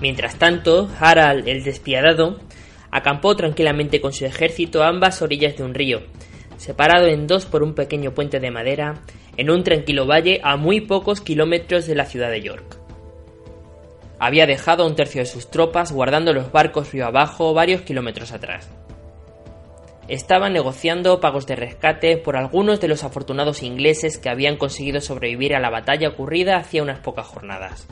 Mientras 0.00 0.36
tanto, 0.36 0.90
Harald 0.98 1.46
el 1.46 1.62
despiadado 1.62 2.40
acampó 2.90 3.36
tranquilamente 3.36 4.00
con 4.00 4.12
su 4.12 4.24
ejército 4.24 4.82
a 4.82 4.88
ambas 4.88 5.20
orillas 5.20 5.56
de 5.56 5.62
un 5.62 5.74
río, 5.74 6.02
separado 6.60 7.06
en 7.06 7.26
dos 7.26 7.46
por 7.46 7.62
un 7.62 7.72
pequeño 7.72 8.12
puente 8.12 8.38
de 8.38 8.50
madera, 8.50 9.00
en 9.38 9.50
un 9.50 9.64
tranquilo 9.64 10.06
valle 10.06 10.42
a 10.44 10.58
muy 10.58 10.82
pocos 10.82 11.22
kilómetros 11.22 11.86
de 11.86 11.94
la 11.94 12.04
ciudad 12.04 12.30
de 12.30 12.42
York. 12.42 12.76
Había 14.18 14.44
dejado 14.44 14.86
un 14.86 14.94
tercio 14.94 15.22
de 15.22 15.26
sus 15.26 15.50
tropas 15.50 15.90
guardando 15.90 16.34
los 16.34 16.52
barcos 16.52 16.92
río 16.92 17.06
abajo 17.06 17.54
varios 17.54 17.80
kilómetros 17.80 18.32
atrás. 18.32 18.68
Estaban 20.06 20.52
negociando 20.52 21.18
pagos 21.18 21.46
de 21.46 21.56
rescate 21.56 22.18
por 22.18 22.36
algunos 22.36 22.78
de 22.78 22.88
los 22.88 23.04
afortunados 23.04 23.62
ingleses 23.62 24.18
que 24.18 24.28
habían 24.28 24.58
conseguido 24.58 25.00
sobrevivir 25.00 25.54
a 25.54 25.60
la 25.60 25.70
batalla 25.70 26.10
ocurrida 26.10 26.58
hacía 26.58 26.82
unas 26.82 26.98
pocas 26.98 27.26
jornadas. 27.26 27.88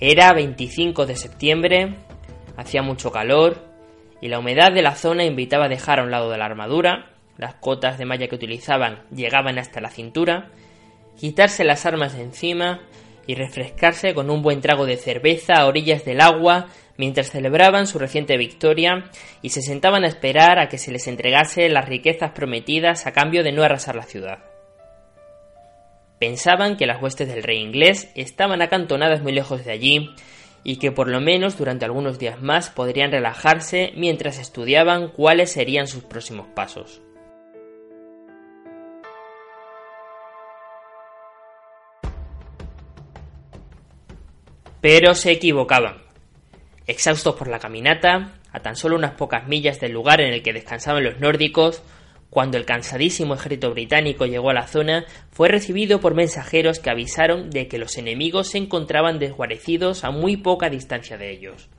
Era 0.00 0.32
25 0.32 1.06
de 1.06 1.14
septiembre, 1.14 1.94
hacía 2.56 2.82
mucho 2.82 3.10
calor 3.10 3.58
y 4.20 4.28
la 4.28 4.38
humedad 4.38 4.72
de 4.72 4.82
la 4.82 4.94
zona 4.94 5.24
invitaba 5.24 5.66
a 5.66 5.68
dejar 5.68 6.00
a 6.00 6.04
un 6.04 6.10
lado 6.10 6.30
de 6.30 6.38
la 6.38 6.46
armadura, 6.46 7.10
las 7.36 7.54
cotas 7.56 7.98
de 7.98 8.06
malla 8.06 8.28
que 8.28 8.36
utilizaban 8.36 9.02
llegaban 9.14 9.58
hasta 9.58 9.80
la 9.80 9.90
cintura, 9.90 10.50
quitarse 11.18 11.64
las 11.64 11.86
armas 11.86 12.16
de 12.16 12.22
encima 12.22 12.80
y 13.26 13.34
refrescarse 13.34 14.14
con 14.14 14.30
un 14.30 14.42
buen 14.42 14.60
trago 14.60 14.86
de 14.86 14.96
cerveza 14.96 15.54
a 15.54 15.66
orillas 15.66 16.04
del 16.04 16.20
agua 16.20 16.68
mientras 16.96 17.30
celebraban 17.30 17.86
su 17.86 17.98
reciente 17.98 18.36
victoria 18.36 19.10
y 19.42 19.50
se 19.50 19.62
sentaban 19.62 20.04
a 20.04 20.08
esperar 20.08 20.58
a 20.58 20.68
que 20.68 20.78
se 20.78 20.92
les 20.92 21.06
entregase 21.08 21.68
las 21.68 21.88
riquezas 21.88 22.32
prometidas 22.32 23.06
a 23.06 23.12
cambio 23.12 23.42
de 23.42 23.52
no 23.52 23.62
arrasar 23.62 23.96
la 23.96 24.04
ciudad. 24.04 24.38
Pensaban 26.18 26.76
que 26.76 26.86
las 26.86 27.02
huestes 27.02 27.28
del 27.28 27.42
rey 27.42 27.58
inglés 27.58 28.10
estaban 28.14 28.62
acantonadas 28.62 29.22
muy 29.22 29.32
lejos 29.32 29.64
de 29.64 29.72
allí 29.72 30.14
y 30.64 30.76
que 30.76 30.90
por 30.90 31.08
lo 31.08 31.20
menos 31.20 31.58
durante 31.58 31.84
algunos 31.84 32.18
días 32.18 32.40
más 32.40 32.70
podrían 32.70 33.12
relajarse 33.12 33.92
mientras 33.94 34.38
estudiaban 34.38 35.08
cuáles 35.08 35.52
serían 35.52 35.86
sus 35.86 36.02
próximos 36.02 36.48
pasos. 36.48 37.02
Pero 44.80 45.14
se 45.14 45.30
equivocaban. 45.32 46.02
Exhaustos 46.86 47.36
por 47.36 47.48
la 47.48 47.58
caminata, 47.58 48.32
a 48.52 48.60
tan 48.60 48.76
solo 48.76 48.96
unas 48.96 49.12
pocas 49.12 49.46
millas 49.46 49.80
del 49.80 49.92
lugar 49.92 50.20
en 50.20 50.32
el 50.32 50.42
que 50.42 50.52
descansaban 50.52 51.04
los 51.04 51.20
nórdicos, 51.20 51.82
cuando 52.34 52.58
el 52.58 52.64
cansadísimo 52.64 53.34
ejército 53.34 53.70
británico 53.70 54.26
llegó 54.26 54.50
a 54.50 54.54
la 54.54 54.66
zona, 54.66 55.04
fue 55.30 55.48
recibido 55.48 56.00
por 56.00 56.16
mensajeros 56.16 56.80
que 56.80 56.90
avisaron 56.90 57.48
de 57.48 57.68
que 57.68 57.78
los 57.78 57.96
enemigos 57.96 58.50
se 58.50 58.58
encontraban 58.58 59.20
desguarecidos 59.20 60.02
a 60.02 60.10
muy 60.10 60.36
poca 60.36 60.68
distancia 60.68 61.16
de 61.16 61.30
ellos. 61.30 61.70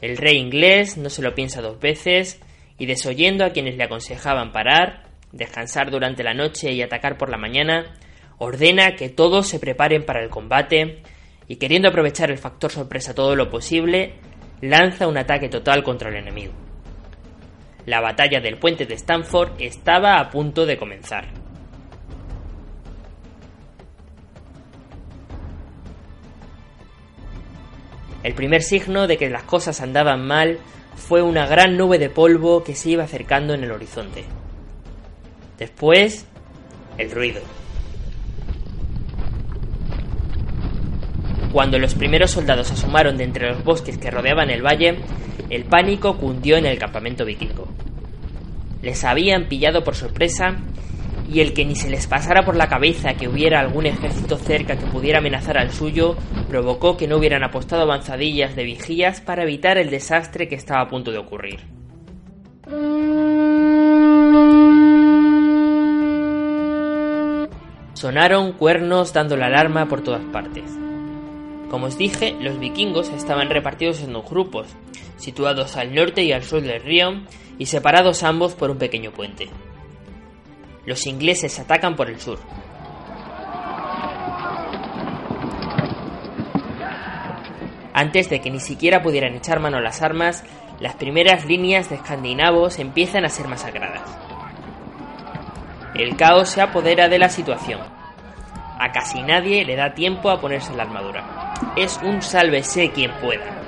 El 0.00 0.16
rey 0.16 0.38
inglés 0.38 0.96
no 0.96 1.10
se 1.10 1.20
lo 1.20 1.34
piensa 1.34 1.60
dos 1.60 1.78
veces 1.78 2.40
y 2.78 2.86
desoyendo 2.86 3.44
a 3.44 3.50
quienes 3.50 3.76
le 3.76 3.84
aconsejaban 3.84 4.52
parar, 4.52 5.10
descansar 5.30 5.90
durante 5.90 6.24
la 6.24 6.32
noche 6.32 6.72
y 6.72 6.80
atacar 6.80 7.18
por 7.18 7.28
la 7.28 7.36
mañana, 7.36 7.94
ordena 8.38 8.96
que 8.96 9.10
todos 9.10 9.46
se 9.46 9.60
preparen 9.60 10.06
para 10.06 10.24
el 10.24 10.30
combate 10.30 11.02
y 11.46 11.56
queriendo 11.56 11.88
aprovechar 11.88 12.30
el 12.30 12.38
factor 12.38 12.70
sorpresa 12.70 13.14
todo 13.14 13.36
lo 13.36 13.50
posible, 13.50 14.14
lanza 14.62 15.06
un 15.06 15.18
ataque 15.18 15.50
total 15.50 15.82
contra 15.82 16.08
el 16.08 16.16
enemigo. 16.16 16.69
La 17.90 18.00
batalla 18.00 18.40
del 18.40 18.56
puente 18.56 18.86
de 18.86 18.94
Stanford 18.94 19.54
estaba 19.58 20.20
a 20.20 20.30
punto 20.30 20.64
de 20.64 20.78
comenzar. 20.78 21.26
El 28.22 28.34
primer 28.34 28.62
signo 28.62 29.08
de 29.08 29.18
que 29.18 29.28
las 29.28 29.42
cosas 29.42 29.80
andaban 29.80 30.24
mal 30.24 30.60
fue 30.94 31.20
una 31.20 31.48
gran 31.48 31.76
nube 31.76 31.98
de 31.98 32.10
polvo 32.10 32.62
que 32.62 32.76
se 32.76 32.90
iba 32.90 33.02
acercando 33.02 33.54
en 33.54 33.64
el 33.64 33.72
horizonte. 33.72 34.24
Después, 35.58 36.28
el 36.96 37.10
ruido. 37.10 37.40
Cuando 41.52 41.80
los 41.80 41.96
primeros 41.96 42.30
soldados 42.30 42.70
asomaron 42.70 43.16
de 43.16 43.24
entre 43.24 43.48
los 43.48 43.64
bosques 43.64 43.98
que 43.98 44.12
rodeaban 44.12 44.48
el 44.50 44.64
valle, 44.64 45.00
el 45.50 45.64
pánico 45.64 46.16
cundió 46.16 46.56
en 46.56 46.66
el 46.66 46.78
campamento 46.78 47.24
vikingo. 47.24 47.68
Les 48.82 49.04
habían 49.04 49.48
pillado 49.48 49.84
por 49.84 49.94
sorpresa 49.94 50.56
y 51.28 51.40
el 51.40 51.52
que 51.52 51.64
ni 51.64 51.76
se 51.76 51.90
les 51.90 52.06
pasara 52.06 52.44
por 52.44 52.56
la 52.56 52.68
cabeza 52.68 53.14
que 53.14 53.28
hubiera 53.28 53.60
algún 53.60 53.86
ejército 53.86 54.36
cerca 54.36 54.76
que 54.76 54.86
pudiera 54.86 55.18
amenazar 55.18 55.58
al 55.58 55.70
suyo 55.70 56.16
provocó 56.48 56.96
que 56.96 57.06
no 57.06 57.18
hubieran 57.18 57.44
apostado 57.44 57.82
avanzadillas 57.82 58.56
de 58.56 58.64
vigías 58.64 59.20
para 59.20 59.42
evitar 59.42 59.78
el 59.78 59.90
desastre 59.90 60.48
que 60.48 60.56
estaba 60.56 60.82
a 60.82 60.88
punto 60.88 61.12
de 61.12 61.18
ocurrir. 61.18 61.60
Sonaron 67.94 68.52
cuernos 68.52 69.12
dando 69.12 69.36
la 69.36 69.46
alarma 69.46 69.86
por 69.86 70.02
todas 70.02 70.24
partes. 70.32 70.64
Como 71.70 71.86
os 71.86 71.96
dije, 71.96 72.34
los 72.40 72.58
vikingos 72.58 73.10
estaban 73.10 73.48
repartidos 73.48 74.02
en 74.02 74.12
dos 74.12 74.28
grupos, 74.28 74.66
situados 75.18 75.76
al 75.76 75.94
norte 75.94 76.24
y 76.24 76.32
al 76.32 76.42
sur 76.42 76.62
del 76.62 76.82
río 76.82 77.22
y 77.58 77.66
separados 77.66 78.24
ambos 78.24 78.54
por 78.54 78.70
un 78.70 78.78
pequeño 78.78 79.12
puente. 79.12 79.48
Los 80.84 81.06
ingleses 81.06 81.60
atacan 81.60 81.94
por 81.94 82.10
el 82.10 82.20
sur. 82.20 82.40
Antes 87.92 88.28
de 88.30 88.40
que 88.40 88.50
ni 88.50 88.58
siquiera 88.58 89.02
pudieran 89.02 89.34
echar 89.34 89.60
mano 89.60 89.76
a 89.76 89.82
las 89.82 90.02
armas, 90.02 90.42
las 90.80 90.96
primeras 90.96 91.44
líneas 91.44 91.88
de 91.88 91.96
escandinavos 91.96 92.80
empiezan 92.80 93.24
a 93.24 93.28
ser 93.28 93.46
masacradas. 93.46 94.18
El 95.94 96.16
caos 96.16 96.48
se 96.48 96.62
apodera 96.62 97.08
de 97.08 97.18
la 97.20 97.28
situación. 97.28 97.80
A 98.78 98.90
casi 98.90 99.22
nadie 99.22 99.64
le 99.64 99.76
da 99.76 99.94
tiempo 99.94 100.30
a 100.30 100.40
ponerse 100.40 100.74
la 100.74 100.84
armadura 100.84 101.39
es 101.76 101.98
un 102.02 102.22
sálvese 102.22 102.90
quien 102.90 103.12
pueda. 103.20 103.60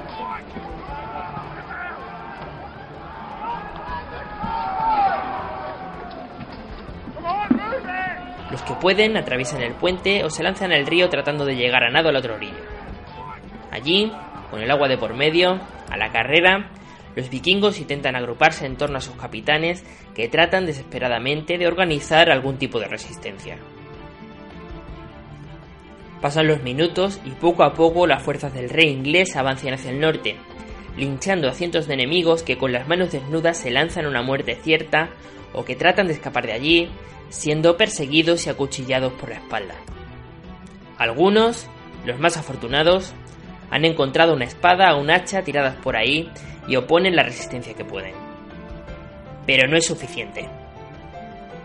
Los 8.51 8.63
que 8.63 8.75
pueden 8.75 9.17
atraviesan 9.17 9.63
el 9.63 9.75
puente 9.75 10.25
o 10.25 10.31
se 10.31 10.43
lanzan 10.43 10.73
al 10.73 10.87
río 10.87 11.09
tratando 11.09 11.47
de 11.47 11.57
llegar 11.57 11.85
a 11.85 11.91
nado 11.91 12.11
a 12.11 12.13
la 12.13 12.19
otra 12.19 12.35
orilla. 12.35 12.61
Allí, 13.71 14.13
con 14.51 14.61
el 14.61 14.71
agua 14.71 14.89
de 14.89 14.99
por 14.99 15.15
medio, 15.15 15.59
a 15.89 15.97
la 15.97 16.13
carrera, 16.13 16.71
los 17.17 17.31
vikingos 17.31 17.81
intentan 17.81 18.15
agruparse 18.15 18.67
en 18.67 18.77
torno 18.77 18.99
a 18.99 19.01
sus 19.01 19.17
capitanes 19.17 19.85
que 20.15 20.29
tratan 20.29 20.67
desesperadamente 20.67 21.57
de 21.57 21.67
organizar 21.67 22.31
algún 22.31 22.59
tipo 22.59 22.79
de 22.79 22.89
resistencia. 22.89 23.57
Pasan 26.23 26.47
los 26.47 26.63
minutos 26.63 27.21
y 27.25 27.31
poco 27.31 27.65
a 27.65 27.75
poco 27.75 28.07
las 28.07 28.23
fuerzas 28.23 28.55
del 28.55 28.71
rey 28.71 28.89
inglés 28.91 29.35
avanzan 29.35 29.75
hacia 29.75 29.91
el 29.91 29.99
norte, 29.99 30.37
linchando 30.97 31.49
a 31.49 31.53
cientos 31.53 31.89
de 31.89 31.95
enemigos 31.95 32.45
que 32.45 32.57
con 32.57 32.71
las 32.71 32.87
manos 32.87 33.11
desnudas 33.11 33.59
se 33.59 33.73
lanzan 33.73 34.05
a 34.05 34.09
una 34.09 34.23
muerte 34.23 34.57
cierta 34.63 35.11
o 35.53 35.65
que 35.65 35.75
tratan 35.75 36.07
de 36.07 36.13
escapar 36.13 36.47
de 36.47 36.53
allí, 36.53 36.89
siendo 37.29 37.77
perseguidos 37.77 38.47
y 38.47 38.51
acuchillados 38.51 39.13
por 39.15 39.31
la 39.31 39.37
espalda. 39.37 39.75
Algunos, 40.97 41.67
los 42.07 42.21
más 42.21 42.37
afortunados, 42.37 43.13
han 43.73 43.85
encontrado 43.85 44.35
una 44.35 44.45
espada 44.45 44.95
o 44.95 45.01
un 45.01 45.11
hacha 45.11 45.43
tiradas 45.43 45.75
por 45.75 45.97
ahí 45.97 46.31
y 46.69 46.77
oponen 46.77 47.17
la 47.17 47.25
resistencia 47.25 47.75
que 47.75 47.85
pueden. 47.85 48.15
Pero 49.45 49.67
no 49.67 49.77
es 49.77 49.87
suficiente. 49.87 50.49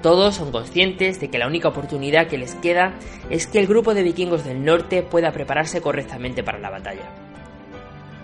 Todos 0.02 0.36
son 0.36 0.52
conscientes 0.52 1.20
de 1.20 1.30
que 1.30 1.40
la 1.40 1.48
única 1.48 1.70
oportunidad 1.70 2.28
que 2.28 2.38
les 2.38 2.56
queda 2.56 2.94
es 3.30 3.48
que 3.48 3.60
el 3.60 3.68
grupo 3.68 3.94
de 3.94 4.04
vikingos 4.04 4.44
del 4.46 4.64
norte 4.64 5.02
pueda 5.02 5.32
prepararse 5.32 5.82
correctamente 5.82 6.44
para 6.44 6.60
la 6.60 6.70
batalla. 6.70 7.10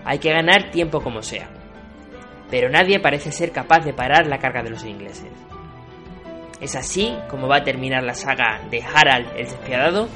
Hay 0.04 0.18
que 0.18 0.30
ganar 0.30 0.70
tiempo 0.70 1.00
como 1.00 1.22
sea, 1.22 1.48
pero 2.50 2.68
nadie 2.68 3.00
parece 3.00 3.32
ser 3.32 3.50
capaz 3.50 3.80
de 3.80 3.92
parar 3.92 4.26
la 4.26 4.38
carga 4.38 4.62
de 4.62 4.70
los 4.70 4.84
ingleses. 4.84 5.32
Es 6.60 6.76
así 6.76 7.14
como 7.28 7.48
va 7.48 7.58
a 7.58 7.64
terminar 7.64 8.04
la 8.04 8.14
saga 8.14 8.60
de 8.70 8.82
Harald 8.82 9.28
el 9.36 9.46
Despiadado 9.46 10.08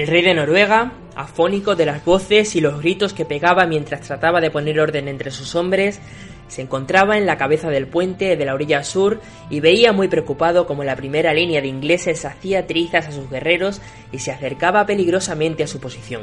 El 0.00 0.06
rey 0.06 0.22
de 0.22 0.32
Noruega, 0.32 0.94
afónico 1.14 1.76
de 1.76 1.84
las 1.84 2.02
voces 2.06 2.56
y 2.56 2.62
los 2.62 2.80
gritos 2.80 3.12
que 3.12 3.26
pegaba 3.26 3.66
mientras 3.66 4.00
trataba 4.00 4.40
de 4.40 4.50
poner 4.50 4.80
orden 4.80 5.08
entre 5.08 5.30
sus 5.30 5.54
hombres, 5.54 6.00
se 6.48 6.62
encontraba 6.62 7.18
en 7.18 7.26
la 7.26 7.36
cabeza 7.36 7.68
del 7.68 7.86
puente 7.86 8.34
de 8.34 8.44
la 8.46 8.54
orilla 8.54 8.82
sur 8.82 9.20
y 9.50 9.60
veía 9.60 9.92
muy 9.92 10.08
preocupado 10.08 10.66
como 10.66 10.84
la 10.84 10.96
primera 10.96 11.34
línea 11.34 11.60
de 11.60 11.68
ingleses 11.68 12.24
hacía 12.24 12.66
trizas 12.66 13.08
a 13.08 13.12
sus 13.12 13.28
guerreros 13.28 13.82
y 14.10 14.20
se 14.20 14.32
acercaba 14.32 14.86
peligrosamente 14.86 15.64
a 15.64 15.66
su 15.66 15.80
posición. 15.80 16.22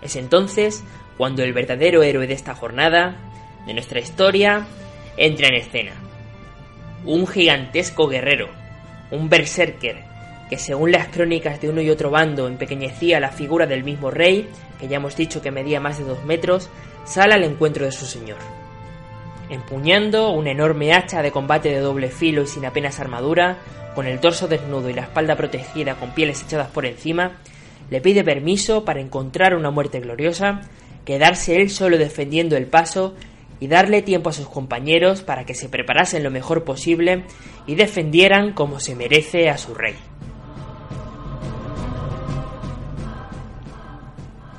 Es 0.00 0.16
entonces 0.16 0.82
cuando 1.16 1.44
el 1.44 1.52
verdadero 1.52 2.02
héroe 2.02 2.26
de 2.26 2.34
esta 2.34 2.56
jornada, 2.56 3.14
de 3.68 3.74
nuestra 3.74 4.00
historia, 4.00 4.66
entra 5.16 5.46
en 5.46 5.54
escena. 5.54 5.92
Un 7.04 7.28
gigantesco 7.28 8.08
guerrero, 8.08 8.48
un 9.12 9.28
berserker, 9.28 10.10
que 10.48 10.58
según 10.58 10.92
las 10.92 11.08
crónicas 11.08 11.60
de 11.60 11.68
uno 11.68 11.80
y 11.80 11.90
otro 11.90 12.10
bando 12.10 12.46
empequeñecía 12.46 13.20
la 13.20 13.30
figura 13.30 13.66
del 13.66 13.84
mismo 13.84 14.10
rey, 14.10 14.48
que 14.78 14.88
ya 14.88 14.96
hemos 14.96 15.16
dicho 15.16 15.40
que 15.40 15.50
medía 15.50 15.80
más 15.80 15.98
de 15.98 16.04
dos 16.04 16.24
metros, 16.24 16.68
sale 17.04 17.34
al 17.34 17.44
encuentro 17.44 17.84
de 17.84 17.92
su 17.92 18.06
señor. 18.06 18.38
Empuñando 19.48 20.30
una 20.30 20.50
enorme 20.50 20.92
hacha 20.92 21.22
de 21.22 21.30
combate 21.30 21.70
de 21.70 21.80
doble 21.80 22.08
filo 22.08 22.42
y 22.42 22.46
sin 22.46 22.64
apenas 22.64 23.00
armadura, 23.00 23.58
con 23.94 24.06
el 24.06 24.20
torso 24.20 24.48
desnudo 24.48 24.88
y 24.88 24.94
la 24.94 25.02
espalda 25.02 25.36
protegida 25.36 25.94
con 25.96 26.10
pieles 26.10 26.42
echadas 26.42 26.68
por 26.68 26.86
encima, 26.86 27.38
le 27.90 28.00
pide 28.00 28.24
permiso 28.24 28.84
para 28.84 29.00
encontrar 29.00 29.54
una 29.54 29.70
muerte 29.70 30.00
gloriosa, 30.00 30.62
quedarse 31.04 31.60
él 31.60 31.70
solo 31.70 31.98
defendiendo 31.98 32.56
el 32.56 32.66
paso 32.66 33.14
y 33.60 33.68
darle 33.68 34.02
tiempo 34.02 34.30
a 34.30 34.32
sus 34.32 34.48
compañeros 34.48 35.22
para 35.22 35.44
que 35.44 35.54
se 35.54 35.68
preparasen 35.68 36.22
lo 36.22 36.30
mejor 36.30 36.64
posible 36.64 37.24
y 37.66 37.74
defendieran 37.74 38.54
como 38.54 38.80
se 38.80 38.96
merece 38.96 39.50
a 39.50 39.58
su 39.58 39.74
rey. 39.74 39.94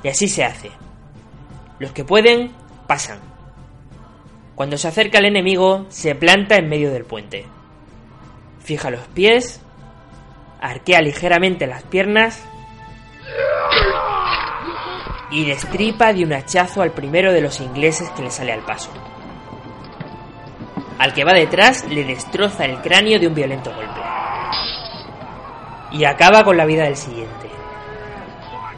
Y 0.04 0.08
así 0.08 0.28
se 0.28 0.44
hace. 0.44 0.70
Los 1.80 1.90
que 1.92 2.04
pueden, 2.04 2.52
pasan. 2.86 3.18
Cuando 4.54 4.76
se 4.76 4.86
acerca 4.86 5.18
el 5.18 5.24
enemigo, 5.24 5.86
se 5.88 6.14
planta 6.14 6.56
en 6.56 6.68
medio 6.68 6.92
del 6.92 7.04
puente. 7.04 7.46
Fija 8.60 8.90
los 8.90 9.00
pies, 9.08 9.60
arquea 10.60 11.00
ligeramente 11.00 11.66
las 11.66 11.82
piernas 11.82 12.44
y 15.30 15.46
destripa 15.46 16.12
de 16.12 16.24
un 16.24 16.32
hachazo 16.32 16.82
al 16.82 16.92
primero 16.92 17.32
de 17.32 17.40
los 17.40 17.60
ingleses 17.60 18.08
que 18.10 18.22
le 18.22 18.30
sale 18.30 18.52
al 18.52 18.64
paso. 18.64 18.90
Al 20.98 21.12
que 21.12 21.24
va 21.24 21.32
detrás 21.32 21.84
le 21.88 22.04
destroza 22.04 22.66
el 22.66 22.80
cráneo 22.82 23.18
de 23.18 23.26
un 23.26 23.34
violento 23.34 23.74
golpe. 23.74 24.00
Y 25.90 26.04
acaba 26.04 26.44
con 26.44 26.56
la 26.56 26.66
vida 26.66 26.84
del 26.84 26.96
siguiente. 26.96 27.50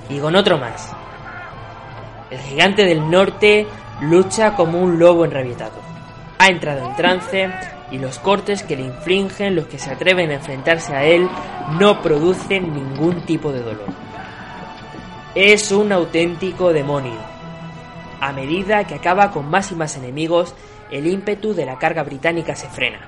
Y 0.08 0.18
con 0.18 0.34
otro 0.34 0.56
más. 0.56 0.95
El 2.30 2.38
gigante 2.40 2.84
del 2.84 3.10
norte 3.10 3.66
lucha 4.00 4.54
como 4.54 4.80
un 4.80 4.98
lobo 4.98 5.24
enrabietado. 5.24 5.80
Ha 6.38 6.48
entrado 6.48 6.88
en 6.88 6.96
trance 6.96 7.50
y 7.90 7.98
los 7.98 8.18
cortes 8.18 8.62
que 8.62 8.76
le 8.76 8.82
infligen 8.82 9.54
los 9.54 9.66
que 9.66 9.78
se 9.78 9.90
atreven 9.90 10.30
a 10.30 10.34
enfrentarse 10.34 10.94
a 10.94 11.04
él 11.04 11.28
no 11.78 12.02
producen 12.02 12.74
ningún 12.74 13.22
tipo 13.22 13.52
de 13.52 13.62
dolor. 13.62 13.86
Es 15.34 15.70
un 15.70 15.92
auténtico 15.92 16.72
demonio. 16.72 17.18
A 18.20 18.32
medida 18.32 18.84
que 18.84 18.94
acaba 18.94 19.30
con 19.30 19.48
más 19.48 19.70
y 19.70 19.74
más 19.74 19.96
enemigos, 19.96 20.54
el 20.90 21.06
ímpetu 21.06 21.54
de 21.54 21.66
la 21.66 21.78
carga 21.78 22.02
británica 22.02 22.56
se 22.56 22.68
frena. 22.68 23.00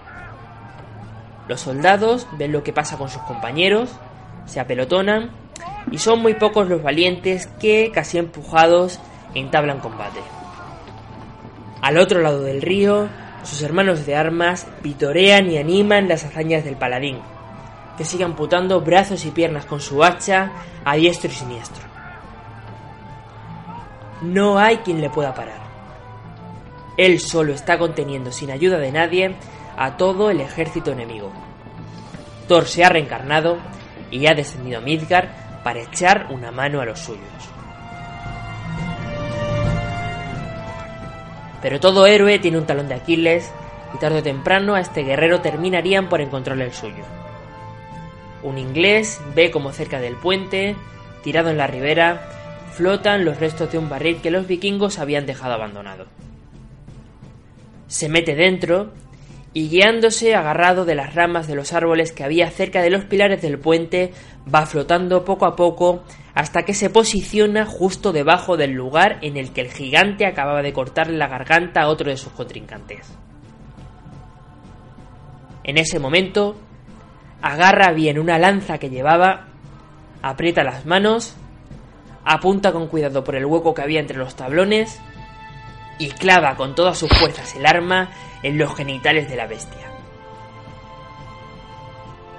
Los 1.48 1.62
soldados 1.62 2.26
ven 2.38 2.52
lo 2.52 2.62
que 2.62 2.72
pasa 2.72 2.98
con 2.98 3.08
sus 3.08 3.22
compañeros, 3.22 3.90
se 4.46 4.60
apelotonan 4.60 5.30
y 5.90 5.98
son 5.98 6.20
muy 6.20 6.34
pocos 6.34 6.68
los 6.68 6.82
valientes 6.82 7.46
que, 7.46 7.90
casi 7.92 8.18
empujados, 8.18 9.00
entablan 9.34 9.80
combate. 9.80 10.20
Al 11.80 11.98
otro 11.98 12.20
lado 12.20 12.42
del 12.42 12.62
río, 12.62 13.08
sus 13.44 13.62
hermanos 13.62 14.04
de 14.04 14.16
armas 14.16 14.66
vitorean 14.82 15.50
y 15.50 15.58
animan 15.58 16.08
las 16.08 16.24
hazañas 16.24 16.64
del 16.64 16.76
paladín, 16.76 17.18
que 17.96 18.04
sigue 18.04 18.24
amputando 18.24 18.80
brazos 18.80 19.24
y 19.24 19.30
piernas 19.30 19.64
con 19.64 19.80
su 19.80 20.04
hacha 20.04 20.52
a 20.84 20.96
diestro 20.96 21.30
y 21.30 21.34
siniestro. 21.34 21.82
No 24.22 24.58
hay 24.58 24.78
quien 24.78 25.00
le 25.00 25.10
pueda 25.10 25.34
parar. 25.34 25.58
Él 26.96 27.20
solo 27.20 27.52
está 27.52 27.78
conteniendo 27.78 28.32
sin 28.32 28.50
ayuda 28.50 28.78
de 28.78 28.90
nadie 28.90 29.36
a 29.76 29.96
todo 29.96 30.30
el 30.30 30.40
ejército 30.40 30.90
enemigo. 30.90 31.30
Thor 32.48 32.66
se 32.66 32.84
ha 32.84 32.88
reencarnado 32.88 33.58
y 34.10 34.26
ha 34.26 34.34
descendido 34.34 34.78
a 34.78 34.80
Midgard 34.80 35.28
para 35.62 35.80
echar 35.80 36.26
una 36.30 36.50
mano 36.50 36.80
a 36.80 36.84
los 36.84 36.98
suyos. 36.98 37.22
Pero 41.62 41.80
todo 41.80 42.06
héroe 42.06 42.38
tiene 42.38 42.58
un 42.58 42.66
talón 42.66 42.88
de 42.88 42.94
Aquiles 42.94 43.50
y 43.94 43.98
tarde 43.98 44.18
o 44.18 44.22
temprano 44.22 44.74
a 44.74 44.80
este 44.80 45.02
guerrero 45.02 45.40
terminarían 45.40 46.08
por 46.08 46.20
encontrarle 46.20 46.64
el 46.64 46.72
suyo. 46.72 47.04
Un 48.42 48.58
inglés 48.58 49.20
ve 49.34 49.50
como 49.50 49.72
cerca 49.72 50.00
del 50.00 50.14
puente, 50.14 50.76
tirado 51.24 51.50
en 51.50 51.58
la 51.58 51.66
ribera, 51.66 52.28
flotan 52.72 53.24
los 53.24 53.40
restos 53.40 53.72
de 53.72 53.78
un 53.78 53.88
barril 53.88 54.20
que 54.20 54.30
los 54.30 54.46
vikingos 54.46 54.98
habían 54.98 55.26
dejado 55.26 55.54
abandonado. 55.54 56.06
Se 57.88 58.08
mete 58.08 58.36
dentro 58.36 58.92
y 59.58 59.68
guiándose 59.68 60.36
agarrado 60.36 60.84
de 60.84 60.94
las 60.94 61.16
ramas 61.16 61.48
de 61.48 61.56
los 61.56 61.72
árboles 61.72 62.12
que 62.12 62.22
había 62.22 62.48
cerca 62.48 62.80
de 62.80 62.90
los 62.90 63.06
pilares 63.06 63.42
del 63.42 63.58
puente, 63.58 64.12
va 64.54 64.66
flotando 64.66 65.24
poco 65.24 65.46
a 65.46 65.56
poco 65.56 66.04
hasta 66.32 66.62
que 66.62 66.74
se 66.74 66.90
posiciona 66.90 67.66
justo 67.66 68.12
debajo 68.12 68.56
del 68.56 68.70
lugar 68.70 69.18
en 69.20 69.36
el 69.36 69.52
que 69.52 69.62
el 69.62 69.72
gigante 69.72 70.26
acababa 70.26 70.62
de 70.62 70.72
cortarle 70.72 71.16
la 71.16 71.26
garganta 71.26 71.82
a 71.82 71.88
otro 71.88 72.08
de 72.08 72.16
sus 72.16 72.32
contrincantes. 72.34 73.12
En 75.64 75.76
ese 75.76 75.98
momento, 75.98 76.54
agarra 77.42 77.90
bien 77.90 78.20
una 78.20 78.38
lanza 78.38 78.78
que 78.78 78.90
llevaba, 78.90 79.48
aprieta 80.22 80.62
las 80.62 80.86
manos, 80.86 81.34
apunta 82.24 82.70
con 82.70 82.86
cuidado 82.86 83.24
por 83.24 83.34
el 83.34 83.44
hueco 83.44 83.74
que 83.74 83.82
había 83.82 83.98
entre 83.98 84.18
los 84.18 84.36
tablones 84.36 85.00
y 85.98 86.10
clava 86.10 86.56
con 86.56 86.74
todas 86.74 86.98
sus 86.98 87.10
fuerzas 87.10 87.54
el 87.54 87.66
arma 87.66 88.10
en 88.42 88.58
los 88.58 88.74
genitales 88.74 89.28
de 89.28 89.36
la 89.36 89.46
bestia. 89.46 89.88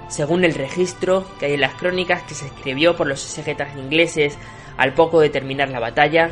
Según 0.08 0.44
el 0.44 0.54
registro 0.54 1.24
que 1.38 1.46
hay 1.46 1.54
en 1.54 1.60
las 1.60 1.74
crónicas 1.74 2.22
que 2.22 2.34
se 2.34 2.46
escribió 2.46 2.96
por 2.96 3.06
los 3.06 3.24
exegetas 3.24 3.76
ingleses 3.76 4.36
al 4.76 4.94
poco 4.94 5.20
de 5.20 5.30
terminar 5.30 5.68
la 5.68 5.78
batalla, 5.78 6.30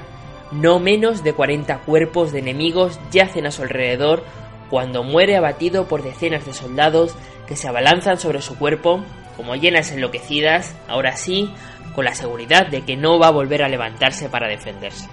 no 0.50 0.80
menos 0.80 1.22
de 1.22 1.32
40 1.32 1.78
cuerpos 1.80 2.32
de 2.32 2.40
enemigos 2.40 2.98
yacen 3.12 3.46
a 3.46 3.50
su 3.50 3.62
alrededor 3.62 4.24
cuando 4.70 5.04
muere 5.04 5.36
abatido 5.36 5.86
por 5.86 6.02
decenas 6.02 6.44
de 6.44 6.54
soldados 6.54 7.14
que 7.46 7.56
se 7.56 7.68
abalanzan 7.68 8.18
sobre 8.18 8.42
su 8.42 8.58
cuerpo, 8.58 9.02
como 9.36 9.54
llenas 9.54 9.92
enloquecidas, 9.92 10.76
ahora 10.88 11.16
sí, 11.16 11.50
con 11.94 12.04
la 12.04 12.14
seguridad 12.14 12.66
de 12.66 12.82
que 12.82 12.96
no 12.96 13.18
va 13.18 13.28
a 13.28 13.32
volver 13.32 13.62
a 13.62 13.68
levantarse 13.68 14.28
para 14.28 14.48
defenderse. 14.48 15.08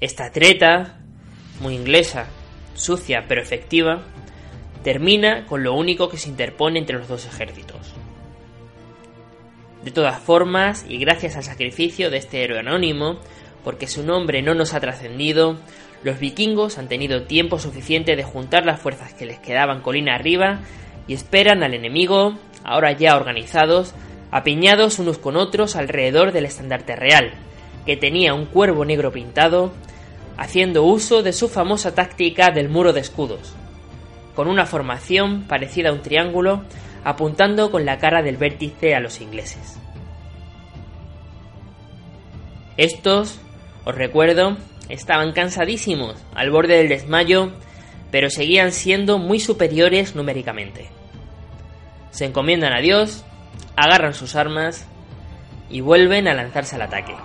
Esta 0.00 0.32
treta, 0.32 0.98
muy 1.60 1.74
inglesa, 1.74 2.26
sucia 2.72 3.26
pero 3.28 3.42
efectiva, 3.42 4.00
termina 4.82 5.44
con 5.44 5.62
lo 5.62 5.74
único 5.74 6.08
que 6.08 6.16
se 6.16 6.30
interpone 6.30 6.78
entre 6.78 6.96
los 6.96 7.06
dos 7.06 7.26
ejércitos. 7.26 7.94
De 9.84 9.90
todas 9.90 10.18
formas, 10.18 10.86
y 10.88 10.96
gracias 10.96 11.36
al 11.36 11.44
sacrificio 11.44 12.10
de 12.10 12.16
este 12.16 12.42
héroe 12.42 12.60
anónimo, 12.60 13.18
porque 13.62 13.86
su 13.86 14.02
nombre 14.02 14.40
no 14.40 14.54
nos 14.54 14.72
ha 14.72 14.80
trascendido, 14.80 15.58
los 16.02 16.18
vikingos 16.18 16.78
han 16.78 16.88
tenido 16.88 17.24
tiempo 17.24 17.58
suficiente 17.58 18.16
de 18.16 18.24
juntar 18.24 18.64
las 18.64 18.80
fuerzas 18.80 19.12
que 19.12 19.26
les 19.26 19.38
quedaban 19.38 19.82
colina 19.82 20.14
arriba 20.14 20.60
y 21.08 21.12
esperan 21.12 21.62
al 21.62 21.74
enemigo, 21.74 22.38
ahora 22.64 22.92
ya 22.92 23.16
organizados, 23.16 23.94
apiñados 24.30 24.98
unos 24.98 25.18
con 25.18 25.36
otros 25.36 25.76
alrededor 25.76 26.32
del 26.32 26.46
estandarte 26.46 26.96
real, 26.96 27.34
que 27.90 27.96
tenía 27.96 28.34
un 28.34 28.46
cuervo 28.46 28.84
negro 28.84 29.10
pintado, 29.10 29.72
haciendo 30.36 30.84
uso 30.84 31.24
de 31.24 31.32
su 31.32 31.48
famosa 31.48 31.92
táctica 31.92 32.52
del 32.52 32.68
muro 32.68 32.92
de 32.92 33.00
escudos, 33.00 33.52
con 34.36 34.46
una 34.46 34.64
formación 34.64 35.42
parecida 35.48 35.88
a 35.88 35.92
un 35.92 36.00
triángulo, 36.00 36.62
apuntando 37.02 37.72
con 37.72 37.84
la 37.84 37.98
cara 37.98 38.22
del 38.22 38.36
vértice 38.36 38.94
a 38.94 39.00
los 39.00 39.20
ingleses. 39.20 39.76
Estos, 42.76 43.40
os 43.84 43.94
recuerdo, 43.96 44.56
estaban 44.88 45.32
cansadísimos, 45.32 46.14
al 46.32 46.52
borde 46.52 46.76
del 46.76 46.90
desmayo, 46.90 47.50
pero 48.12 48.30
seguían 48.30 48.70
siendo 48.70 49.18
muy 49.18 49.40
superiores 49.40 50.14
numéricamente. 50.14 50.90
Se 52.12 52.24
encomiendan 52.24 52.72
a 52.72 52.80
Dios, 52.80 53.24
agarran 53.74 54.14
sus 54.14 54.36
armas 54.36 54.86
y 55.68 55.80
vuelven 55.80 56.28
a 56.28 56.34
lanzarse 56.34 56.76
al 56.76 56.82
ataque. 56.82 57.16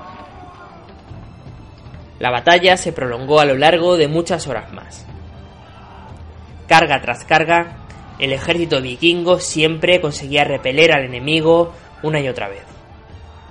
La 2.19 2.31
batalla 2.31 2.77
se 2.77 2.93
prolongó 2.93 3.39
a 3.39 3.45
lo 3.45 3.55
largo 3.55 3.97
de 3.97 4.07
muchas 4.07 4.47
horas 4.47 4.71
más. 4.71 5.05
Carga 6.67 7.01
tras 7.01 7.25
carga, 7.25 7.77
el 8.19 8.31
ejército 8.31 8.81
vikingo 8.81 9.39
siempre 9.39 9.99
conseguía 9.99 10.45
repeler 10.45 10.93
al 10.93 11.03
enemigo 11.03 11.73
una 12.01 12.21
y 12.21 12.29
otra 12.29 12.47
vez. 12.47 12.63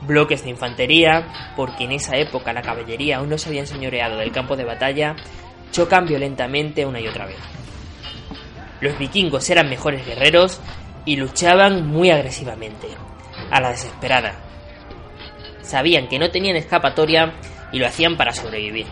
Bloques 0.03 0.43
de 0.45 0.51
infantería, 0.51 1.53
porque 1.57 1.85
en 1.85 1.93
esa 1.93 2.17
época 2.17 2.53
la 2.53 2.63
caballería 2.63 3.19
aún 3.19 3.29
no 3.29 3.39
se 3.39 3.49
había 3.49 3.61
enseñoreado 3.61 4.17
del 4.17 4.33
campo 4.33 4.57
de 4.57 4.65
batalla, 4.65 5.17
chocan 5.71 6.07
violentamente 6.07 6.87
una 6.87 7.01
y 7.01 7.09
otra 7.09 7.27
vez. 7.27 7.39
Los 8.81 8.99
vikingos 8.99 9.49
eran 9.51 9.69
mejores 9.69 10.05
guerreros 10.07 10.61
y 11.05 11.17
luchaban 11.17 11.87
muy 11.87 12.11
agresivamente, 12.11 12.89
a 13.51 13.61
la 13.61 13.71
desesperada. 13.71 14.35
Sabían 15.63 16.09
que 16.09 16.19
no 16.19 16.31
tenían 16.31 16.57
escapatoria 16.57 17.33
y 17.75 17.81
lo 17.81 17.89
hacían 17.89 18.17
para 18.17 18.33
sobrevivir. 18.33 18.87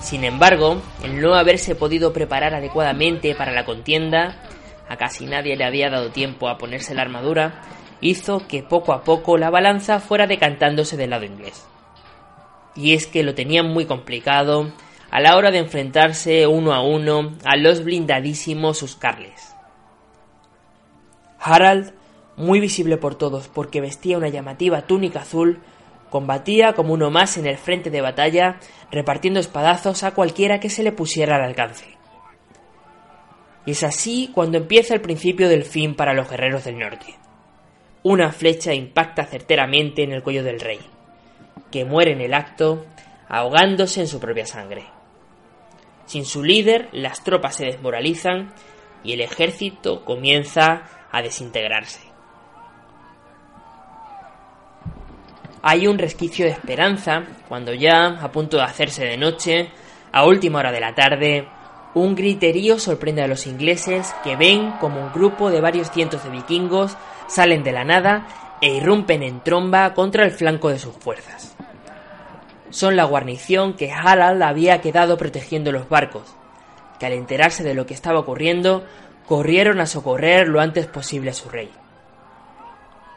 Sin 0.00 0.24
embargo, 0.24 0.80
el 1.04 1.20
no 1.20 1.34
haberse 1.34 1.74
podido 1.74 2.14
preparar 2.14 2.54
adecuadamente 2.54 3.34
para 3.34 3.52
la 3.52 3.66
contienda, 3.66 4.42
a 4.88 4.96
casi 4.96 5.26
nadie 5.26 5.54
le 5.54 5.66
había 5.66 5.90
dado 5.90 6.10
tiempo 6.10 6.48
a 6.48 6.56
ponerse 6.56 6.94
la 6.94 7.02
armadura, 7.02 7.60
hizo 8.00 8.46
que 8.48 8.62
poco 8.62 8.94
a 8.94 9.04
poco 9.04 9.36
la 9.36 9.50
balanza 9.50 10.00
fuera 10.00 10.26
decantándose 10.26 10.96
del 10.96 11.10
lado 11.10 11.26
inglés. 11.26 11.66
Y 12.74 12.94
es 12.94 13.06
que 13.06 13.22
lo 13.22 13.34
tenían 13.34 13.68
muy 13.68 13.84
complicado 13.84 14.72
a 15.10 15.20
la 15.20 15.36
hora 15.36 15.50
de 15.50 15.58
enfrentarse 15.58 16.46
uno 16.46 16.72
a 16.72 16.80
uno 16.80 17.34
a 17.44 17.58
los 17.58 17.84
blindadísimos 17.84 18.82
Uscarles. 18.82 19.54
Harald, 21.38 21.92
muy 22.36 22.58
visible 22.58 22.96
por 22.96 23.16
todos 23.16 23.48
porque 23.48 23.82
vestía 23.82 24.16
una 24.16 24.28
llamativa 24.30 24.82
túnica 24.82 25.20
azul, 25.20 25.60
combatía 26.10 26.72
como 26.72 26.94
uno 26.94 27.10
más 27.10 27.36
en 27.36 27.46
el 27.46 27.56
frente 27.56 27.90
de 27.90 28.00
batalla, 28.00 28.58
repartiendo 28.90 29.40
espadazos 29.40 30.02
a 30.02 30.12
cualquiera 30.12 30.60
que 30.60 30.70
se 30.70 30.82
le 30.82 30.92
pusiera 30.92 31.36
al 31.36 31.42
alcance. 31.42 31.96
Y 33.66 33.72
es 33.72 33.82
así 33.82 34.30
cuando 34.34 34.56
empieza 34.58 34.94
el 34.94 35.00
principio 35.00 35.48
del 35.48 35.64
fin 35.64 35.94
para 35.94 36.14
los 36.14 36.30
guerreros 36.30 36.64
del 36.64 36.78
norte. 36.78 37.16
Una 38.02 38.32
flecha 38.32 38.72
impacta 38.72 39.26
certeramente 39.26 40.02
en 40.02 40.12
el 40.12 40.22
cuello 40.22 40.42
del 40.42 40.60
rey, 40.60 40.80
que 41.70 41.84
muere 41.84 42.12
en 42.12 42.20
el 42.20 42.32
acto, 42.32 42.86
ahogándose 43.28 44.00
en 44.00 44.08
su 44.08 44.20
propia 44.20 44.46
sangre. 44.46 44.86
Sin 46.06 46.24
su 46.24 46.42
líder, 46.42 46.88
las 46.92 47.22
tropas 47.22 47.56
se 47.56 47.66
desmoralizan 47.66 48.54
y 49.04 49.12
el 49.12 49.20
ejército 49.20 50.04
comienza 50.04 50.84
a 51.12 51.20
desintegrarse. 51.20 52.07
Hay 55.62 55.86
un 55.86 55.98
resquicio 55.98 56.44
de 56.44 56.52
esperanza 56.52 57.24
cuando 57.48 57.74
ya, 57.74 58.06
a 58.06 58.30
punto 58.30 58.56
de 58.56 58.62
hacerse 58.62 59.04
de 59.04 59.16
noche, 59.16 59.70
a 60.12 60.24
última 60.24 60.60
hora 60.60 60.72
de 60.72 60.80
la 60.80 60.94
tarde, 60.94 61.48
un 61.94 62.14
griterío 62.14 62.78
sorprende 62.78 63.22
a 63.22 63.26
los 63.26 63.46
ingleses 63.46 64.14
que 64.22 64.36
ven 64.36 64.72
como 64.80 65.00
un 65.00 65.12
grupo 65.12 65.50
de 65.50 65.60
varios 65.60 65.90
cientos 65.90 66.22
de 66.22 66.30
vikingos 66.30 66.96
salen 67.26 67.64
de 67.64 67.72
la 67.72 67.84
nada 67.84 68.26
e 68.60 68.76
irrumpen 68.76 69.22
en 69.22 69.40
tromba 69.40 69.94
contra 69.94 70.24
el 70.24 70.30
flanco 70.30 70.68
de 70.68 70.78
sus 70.78 70.94
fuerzas. 70.96 71.56
Son 72.70 72.96
la 72.96 73.04
guarnición 73.04 73.74
que 73.74 73.90
Harald 73.90 74.42
había 74.42 74.80
quedado 74.80 75.16
protegiendo 75.16 75.72
los 75.72 75.88
barcos, 75.88 76.34
que 76.98 77.06
al 77.06 77.12
enterarse 77.12 77.64
de 77.64 77.74
lo 77.74 77.86
que 77.86 77.94
estaba 77.94 78.20
ocurriendo 78.20 78.84
corrieron 79.26 79.80
a 79.80 79.86
socorrer 79.86 80.48
lo 80.48 80.60
antes 80.60 80.86
posible 80.86 81.30
a 81.30 81.34
su 81.34 81.48
rey. 81.48 81.70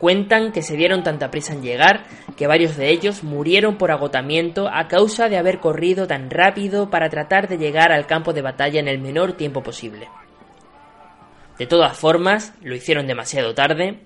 Cuentan 0.01 0.51
que 0.51 0.63
se 0.63 0.75
dieron 0.75 1.03
tanta 1.03 1.29
prisa 1.29 1.53
en 1.53 1.61
llegar 1.61 2.05
que 2.35 2.47
varios 2.47 2.75
de 2.75 2.89
ellos 2.89 3.23
murieron 3.23 3.77
por 3.77 3.91
agotamiento 3.91 4.67
a 4.67 4.87
causa 4.87 5.29
de 5.29 5.37
haber 5.37 5.59
corrido 5.59 6.07
tan 6.07 6.31
rápido 6.31 6.89
para 6.89 7.07
tratar 7.11 7.47
de 7.47 7.59
llegar 7.59 7.91
al 7.91 8.07
campo 8.07 8.33
de 8.33 8.41
batalla 8.41 8.79
en 8.79 8.87
el 8.87 8.97
menor 8.97 9.33
tiempo 9.33 9.61
posible. 9.61 10.09
De 11.59 11.67
todas 11.67 11.95
formas, 11.95 12.55
lo 12.63 12.73
hicieron 12.73 13.05
demasiado 13.05 13.53
tarde, 13.53 13.99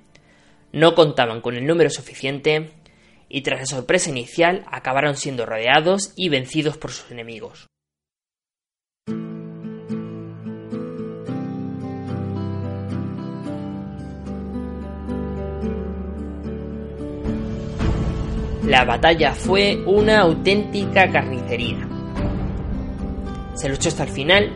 no 0.74 0.96
contaban 0.96 1.40
con 1.40 1.56
el 1.56 1.66
número 1.66 1.90
suficiente 1.90 2.72
y 3.30 3.44
tras 3.44 3.62
la 3.62 3.66
sorpresa 3.66 4.10
inicial 4.10 4.66
acabaron 4.70 5.16
siendo 5.16 5.46
rodeados 5.46 6.12
y 6.18 6.28
vencidos 6.28 6.76
por 6.76 6.92
sus 6.92 7.10
enemigos. 7.10 7.70
La 18.68 18.84
batalla 18.84 19.36
fue 19.36 19.84
una 19.86 20.22
auténtica 20.22 21.12
carnicería. 21.12 21.88
Se 23.54 23.70
luchó 23.70 23.90
hasta 23.90 24.06
el 24.06 24.10
final, 24.10 24.54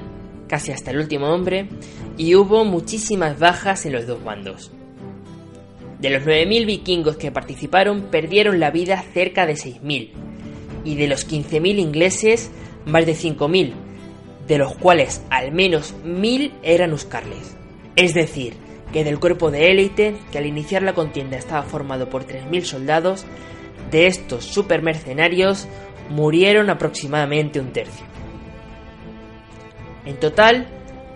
casi 0.48 0.72
hasta 0.72 0.90
el 0.90 0.98
último 0.98 1.28
hombre, 1.28 1.70
y 2.18 2.34
hubo 2.34 2.66
muchísimas 2.66 3.38
bajas 3.38 3.86
en 3.86 3.94
los 3.94 4.08
dos 4.08 4.24
bandos. 4.24 4.72
De 6.00 6.10
los 6.10 6.24
9.000 6.24 6.66
vikingos 6.66 7.18
que 7.18 7.32
participaron, 7.32 8.08
perdieron 8.10 8.60
la 8.60 8.72
vida 8.72 9.00
cerca 9.14 9.46
de 9.46 9.54
6.000, 9.54 10.10
y 10.86 10.96
de 10.96 11.08
los 11.08 11.30
15.000 11.30 11.78
ingleses, 11.78 12.50
más 12.88 13.06
de 13.06 13.14
5.000, 13.14 13.74
de 14.48 14.58
los 14.58 14.74
cuales 14.76 15.22
al 15.30 15.52
menos 15.52 15.94
1.000 16.04 16.54
eran 16.64 16.94
uscarles. 16.94 17.56
Es 17.96 18.16
decir, 18.16 18.56
que 18.92 19.04
del 19.04 19.20
cuerpo 19.20 19.52
de 19.52 19.70
élite, 19.70 20.16
que 20.32 20.40
al 20.40 20.48
iniciar 20.48 20.82
la 20.82 20.94
contienda 20.94 21.38
estaba 21.38 21.62
formado 21.62 22.10
por 22.10 22.26
3.000 22.26 22.64
soldados, 22.64 23.28
de 23.92 24.08
estos 24.08 24.46
supermercenarios 24.46 25.68
murieron 26.10 26.70
aproximadamente 26.70 27.60
un 27.60 27.72
tercio. 27.72 28.06
En 30.06 30.18
total, 30.18 30.68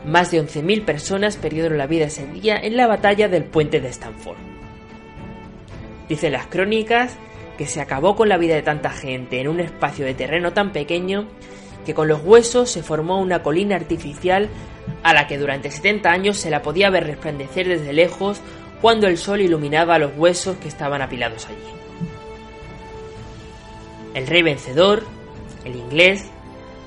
más 0.05 0.31
de 0.31 0.41
11.000 0.41 0.86
personas 0.86 1.38
perdieron 1.38 1.77
la 1.77 1.88
vida 1.88 2.05
ese 2.05 2.27
día 2.27 2.57
en 2.57 2.77
la 2.77 2.88
batalla 2.88 3.27
del 3.27 3.45
puente 3.45 3.79
de 3.79 3.89
Stanford. 3.89 4.38
Dicen 6.09 6.33
las 6.33 6.47
crónicas 6.47 7.17
que 7.57 7.65
se 7.65 7.81
acabó 7.81 8.15
con 8.15 8.29
la 8.29 8.38
vida 8.38 8.55
de 8.55 8.62
tanta 8.62 8.89
gente 8.89 9.39
en 9.39 9.47
un 9.47 9.59
espacio 9.59 10.05
de 10.05 10.13
terreno 10.13 10.53
tan 10.53 10.71
pequeño 10.71 11.27
que 11.86 11.93
con 11.93 12.07
los 12.07 12.21
huesos 12.23 12.69
se 12.69 12.83
formó 12.83 13.19
una 13.19 13.43
colina 13.43 13.75
artificial 13.75 14.49
a 15.03 15.13
la 15.13 15.27
que 15.27 15.38
durante 15.38 15.71
70 15.71 16.12
años 16.12 16.38
se 16.38 16.49
la 16.49 16.62
podía 16.62 16.89
ver 16.89 17.05
resplandecer 17.05 17.67
desde 17.67 17.93
lejos 17.93 18.41
cuando 18.81 19.07
el 19.07 19.17
sol 19.17 19.41
iluminaba 19.41 19.99
los 19.99 20.12
huesos 20.17 20.57
que 20.57 20.67
estaban 20.67 21.01
apilados 21.01 21.45
allí. 21.45 21.83
El 24.13 24.28
rey 24.28 24.43
vencedor, 24.43 25.04
el 25.65 25.76
inglés, 25.76 26.30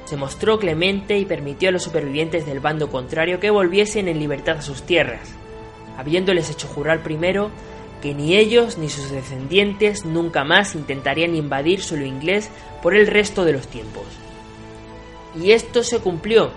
se 0.05 0.17
mostró 0.17 0.59
clemente 0.59 1.19
y 1.19 1.25
permitió 1.25 1.69
a 1.69 1.73
los 1.73 1.83
supervivientes 1.83 2.47
del 2.47 2.61
bando 2.61 2.89
contrario 2.91 3.41
que 3.41 3.51
volviesen 3.51 4.07
en 4.09 4.21
libertad 4.21 4.59
a 4.59 4.63
sus 4.63 4.85
tierras, 4.85 5.35
habiéndoles 5.99 6.49
hecho 6.51 6.69
jurar 6.69 7.03
primero 7.03 7.51
que 8.01 8.15
ni 8.15 8.37
ellos 8.37 8.79
ni 8.79 8.89
sus 8.89 9.11
descendientes 9.11 10.05
nunca 10.05 10.45
más 10.45 10.77
intentarían 10.77 11.35
invadir 11.35 11.83
suelo 11.83 12.07
inglés 12.07 12.51
por 12.83 12.95
el 12.95 13.09
resto 13.09 13.45
de 13.45 13.53
los 13.53 13.67
tiempos. 13.67 14.05
Y 15.35 15.51
esto 15.51 15.83
se 15.83 15.99
cumplió. 15.99 16.51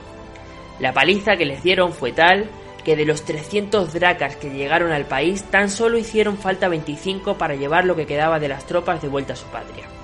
La 0.80 0.94
paliza 0.94 1.36
que 1.36 1.46
les 1.46 1.64
dieron 1.64 1.92
fue 1.92 2.12
tal 2.12 2.50
que 2.84 2.96
de 2.96 3.06
los 3.06 3.24
300 3.24 3.92
dracas 3.94 4.36
que 4.36 4.52
llegaron 4.52 4.92
al 4.92 5.06
país 5.06 5.44
tan 5.44 5.70
solo 5.70 5.98
hicieron 5.98 6.38
falta 6.38 6.68
25 6.68 7.38
para 7.38 7.56
llevar 7.56 7.86
lo 7.86 7.96
que 7.96 8.06
quedaba 8.06 8.40
de 8.40 8.48
las 8.48 8.66
tropas 8.66 9.02
de 9.02 9.08
vuelta 9.08 9.34
a 9.34 9.36
su 9.36 9.48
patria. 9.48 9.99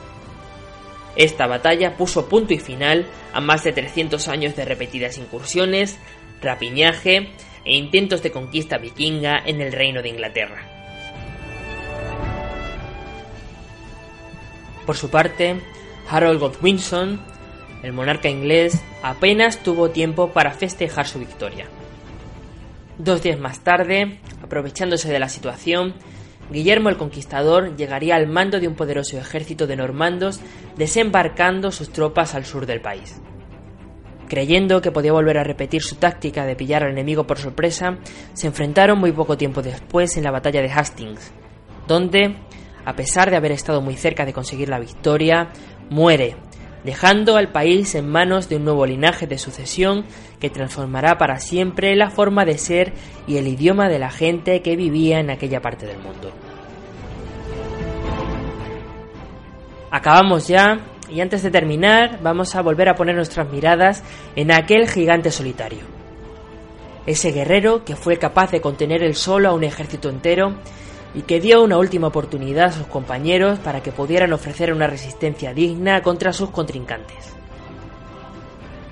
Esta 1.16 1.48
batalla 1.48 1.96
puso 1.96 2.28
punto 2.28 2.54
y 2.54 2.60
final 2.60 3.06
a 3.34 3.40
más 3.40 3.64
de 3.64 3.72
300 3.72 4.28
años 4.28 4.56
de 4.56 4.66
repetidas 4.66 5.18
incursiones, 5.18 5.98
rapiñaje 6.42 7.30
e 7.64 7.76
intentos 7.76 8.22
de 8.22 8.32
conquista 8.32 8.78
vikinga 8.78 9.42
en 9.46 9.62
el 9.62 9.72
reino 9.72 10.02
de 10.02 10.10
Inglaterra. 10.10 10.76
Por 14.86 14.96
su 14.96 15.10
parte, 15.10 15.62
Harold 16.10 16.40
Godwinson, 16.40 17.20
el 17.82 17.94
monarca 17.94 18.30
inglés 18.30 18.84
apenas 19.02 19.64
tuvo 19.64 19.90
tiempo 19.90 20.32
para 20.32 20.52
festejar 20.52 21.08
su 21.08 21.20
victoria. 21.20 21.66
Dos 22.98 23.24
días 23.24 23.40
más 23.40 23.62
tarde, 23.64 24.20
aprovechándose 24.42 25.12
de 25.12 25.20
la 25.20 25.28
situación, 25.28 25.96
Guillermo 26.52 26.90
el 26.90 26.98
Conquistador 26.98 27.76
llegaría 27.76 28.16
al 28.16 28.28
mando 28.28 28.60
de 28.60 28.68
un 28.68 28.76
poderoso 28.76 29.18
ejército 29.18 29.68
de 29.68 29.76
normandos 29.76 30.40
desembarcando 30.78 31.72
sus 31.72 31.90
tropas 31.92 32.36
al 32.36 32.46
sur 32.46 32.66
del 32.66 32.82
país. 32.82 33.22
Creyendo 34.28 34.82
que 34.82 34.92
podía 34.92 35.12
volver 35.12 35.38
a 35.38 35.44
repetir 35.44 35.82
su 35.82 35.96
táctica 35.96 36.46
de 36.46 36.56
pillar 36.56 36.84
al 36.84 36.92
enemigo 36.92 37.28
por 37.28 37.38
sorpresa, 37.38 37.98
se 38.34 38.48
enfrentaron 38.48 39.00
muy 39.00 39.12
poco 39.12 39.38
tiempo 39.38 39.62
después 39.62 40.18
en 40.18 40.24
la 40.24 40.32
batalla 40.32 40.62
de 40.62 40.72
Hastings, 40.72 41.32
donde, 41.88 42.36
a 42.86 42.96
pesar 42.96 43.30
de 43.30 43.38
haber 43.38 43.52
estado 43.52 43.82
muy 43.82 43.96
cerca 43.96 44.26
de 44.26 44.34
conseguir 44.34 44.70
la 44.70 44.80
victoria, 44.80 45.50
muere, 45.90 46.36
dejando 46.86 47.36
al 47.36 47.52
país 47.52 47.96
en 47.96 48.08
manos 48.08 48.48
de 48.48 48.58
un 48.58 48.66
nuevo 48.66 48.86
linaje 48.86 49.26
de 49.26 49.40
sucesión 49.40 50.06
que 50.40 50.52
transformará 50.52 51.18
para 51.18 51.40
siempre 51.40 51.96
la 51.96 52.12
forma 52.12 52.46
de 52.46 52.60
ser 52.60 52.94
y 53.28 53.38
el 53.38 53.48
idioma 53.48 53.90
de 53.90 54.00
la 54.00 54.12
gente 54.12 54.62
que 54.62 54.76
vivía 54.76 55.20
en 55.20 55.32
aquella 55.32 55.62
parte 55.62 55.88
del 55.88 55.98
mundo. 55.98 56.32
Acabamos 59.90 60.48
ya 60.48 60.80
y 61.10 61.22
antes 61.22 61.42
de 61.42 61.50
terminar 61.50 62.20
vamos 62.22 62.56
a 62.56 62.62
volver 62.62 62.90
a 62.90 62.96
poner 62.96 63.16
nuestras 63.16 63.50
miradas 63.50 64.04
en 64.36 64.52
aquel 64.52 64.88
gigante 64.88 65.32
solitario. 65.32 65.82
Ese 67.08 67.32
guerrero 67.32 67.84
que 67.84 67.96
fue 67.96 68.18
capaz 68.18 68.52
de 68.52 68.62
contener 68.62 69.04
el 69.04 69.16
solo 69.16 69.50
a 69.50 69.54
un 69.54 69.64
ejército 69.64 70.10
entero 70.10 70.56
y 71.16 71.22
que 71.22 71.40
dio 71.40 71.64
una 71.64 71.78
última 71.78 72.08
oportunidad 72.08 72.66
a 72.66 72.72
sus 72.74 72.88
compañeros 72.88 73.58
para 73.60 73.82
que 73.82 73.94
pudieran 73.94 74.34
ofrecer 74.34 74.74
una 74.74 74.88
resistencia 74.88 75.54
digna 75.54 76.02
contra 76.02 76.34
sus 76.34 76.50
contrincantes. 76.50 77.34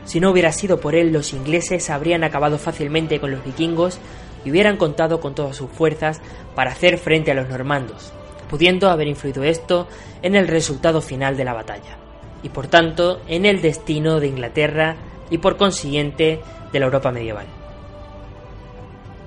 Si 0.06 0.20
no 0.20 0.32
hubiera 0.32 0.52
sido 0.52 0.80
por 0.80 0.96
él, 0.96 1.12
los 1.12 1.34
ingleses 1.34 1.90
habrían 1.90 2.24
acabado 2.24 2.58
fácilmente 2.58 3.20
con 3.20 3.32
los 3.32 3.44
vikingos 3.44 4.00
y 4.46 4.52
hubieran 4.52 4.78
contado 4.78 5.20
con 5.20 5.36
todas 5.36 5.56
sus 5.56 5.70
fuerzas 5.70 6.22
para 6.56 6.72
hacer 6.72 6.98
frente 6.98 7.32
a 7.32 7.36
los 7.36 7.50
normandos, 7.50 8.14
pudiendo 8.50 8.90
haber 8.90 9.08
influido 9.08 9.44
esto 9.44 9.88
en 10.22 10.36
el 10.36 10.48
resultado 10.48 11.02
final 11.02 11.36
de 11.36 11.46
la 11.46 11.54
batalla, 11.54 11.98
y 12.42 12.50
por 12.50 12.68
tanto 12.68 13.22
en 13.28 13.46
el 13.46 13.62
destino 13.62 14.20
de 14.20 14.28
Inglaterra 14.28 14.96
y 15.30 15.38
por 15.40 15.58
consiguiente 15.58 16.42
de 16.72 16.80
la 16.80 16.86
Europa 16.86 17.12
medieval. 17.12 17.48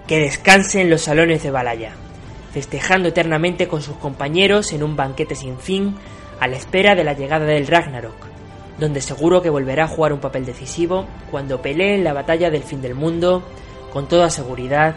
Que 0.06 0.18
descanse 0.18 0.80
en 0.80 0.90
los 0.90 1.02
salones 1.02 1.42
de 1.42 1.50
Balaya, 1.50 1.92
festejando 2.56 3.10
eternamente 3.10 3.68
con 3.68 3.82
sus 3.82 3.96
compañeros 3.96 4.72
en 4.72 4.82
un 4.82 4.96
banquete 4.96 5.34
sin 5.34 5.58
fin 5.58 5.94
a 6.40 6.48
la 6.48 6.56
espera 6.56 6.94
de 6.94 7.04
la 7.04 7.12
llegada 7.12 7.44
del 7.44 7.66
Ragnarok, 7.66 8.16
donde 8.78 9.02
seguro 9.02 9.42
que 9.42 9.50
volverá 9.50 9.84
a 9.84 9.88
jugar 9.88 10.14
un 10.14 10.20
papel 10.20 10.46
decisivo 10.46 11.04
cuando 11.30 11.60
pelee 11.60 11.96
en 11.96 12.04
la 12.04 12.14
batalla 12.14 12.48
del 12.48 12.62
fin 12.62 12.80
del 12.80 12.94
mundo, 12.94 13.42
con 13.92 14.08
toda 14.08 14.30
seguridad, 14.30 14.96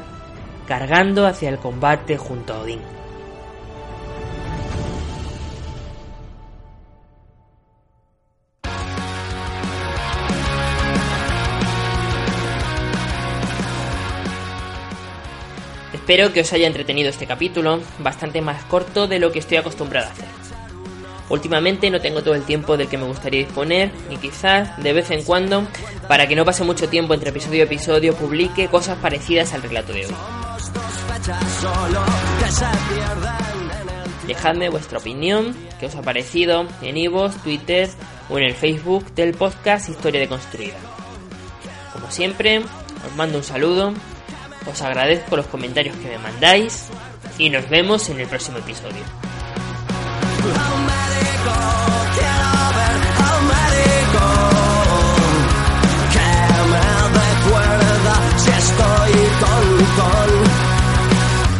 cargando 0.69 1.27
hacia 1.27 1.49
el 1.49 1.57
combate 1.57 2.15
junto 2.15 2.53
a 2.53 2.59
Odín. 2.61 2.98
Espero 16.09 16.33
que 16.33 16.41
os 16.41 16.51
haya 16.53 16.65
entretenido 16.65 17.07
este 17.07 17.27
capítulo, 17.27 17.81
bastante 17.99 18.41
más 18.41 18.63
corto 18.63 19.07
de 19.07 19.19
lo 19.19 19.31
que 19.31 19.37
estoy 19.37 19.57
acostumbrado 19.57 20.07
a 20.07 20.11
hacer. 20.11 20.25
Últimamente 21.29 21.91
no 21.91 22.01
tengo 22.01 22.23
todo 22.23 22.33
el 22.33 22.41
tiempo 22.45 22.77
del 22.77 22.87
que 22.87 22.97
me 22.97 23.03
gustaría 23.03 23.41
disponer 23.41 23.91
y 24.09 24.17
quizás 24.17 24.75
de 24.81 24.91
vez 24.91 25.11
en 25.11 25.23
cuando, 25.23 25.67
para 26.07 26.27
que 26.27 26.35
no 26.35 26.45
pase 26.45 26.63
mucho 26.63 26.89
tiempo 26.89 27.13
entre 27.13 27.29
episodio 27.29 27.59
y 27.59 27.61
episodio, 27.61 28.15
publique 28.15 28.69
cosas 28.69 28.97
parecidas 28.97 29.53
al 29.53 29.61
relato 29.61 29.93
de 29.93 30.07
hoy. 30.07 30.15
Dejadme 34.25 34.69
vuestra 34.69 34.97
opinión, 34.97 35.55
qué 35.79 35.85
os 35.85 35.95
ha 35.95 36.01
parecido 36.01 36.65
en 36.81 36.97
Ivos, 36.97 37.35
Twitter 37.43 37.87
o 38.29 38.39
en 38.39 38.45
el 38.45 38.55
Facebook 38.55 39.13
del 39.13 39.35
podcast 39.35 39.89
Historia 39.89 40.19
de 40.19 40.27
Construida. 40.27 40.77
Como 41.93 42.09
siempre, 42.09 42.61
os 42.61 43.15
mando 43.15 43.37
un 43.37 43.43
saludo 43.43 43.93
os 44.65 44.81
agradezco 44.81 45.35
los 45.35 45.47
comentarios 45.47 45.95
que 45.97 46.09
me 46.09 46.17
mandáis 46.17 46.87
y 47.37 47.49
nos 47.49 47.67
vemos 47.69 48.09
en 48.09 48.19
el 48.19 48.27
próximo 48.27 48.57
episodio. 48.57 49.03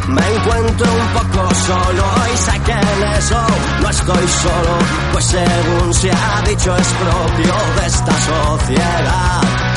Me 0.08 0.26
encuentro 0.34 0.86
un 0.92 1.08
poco 1.12 1.54
solo 1.54 2.04
y 2.32 2.36
sé 2.36 2.60
que 2.66 2.72
en 2.72 3.12
eso 3.16 3.46
no 3.80 3.90
estoy 3.90 4.28
solo, 4.28 4.78
pues 5.12 5.24
según 5.24 5.94
se 5.94 6.10
ha 6.10 6.42
dicho 6.48 6.76
es 6.76 6.88
propio 6.88 7.54
de 7.80 7.86
esta 7.86 8.12
sociedad. 8.12 9.69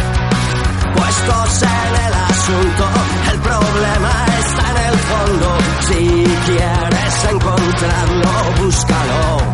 Puestos 0.95 1.61
en 1.61 2.05
el 2.05 2.13
asunto, 2.13 2.85
el 3.31 3.39
problema 3.39 4.25
está 4.39 4.63
en 4.71 4.77
el 4.89 4.99
fondo. 4.99 5.57
Si 5.87 6.23
quieres 6.45 7.25
encontrarlo, 7.31 8.63
búscalo. 8.63 9.53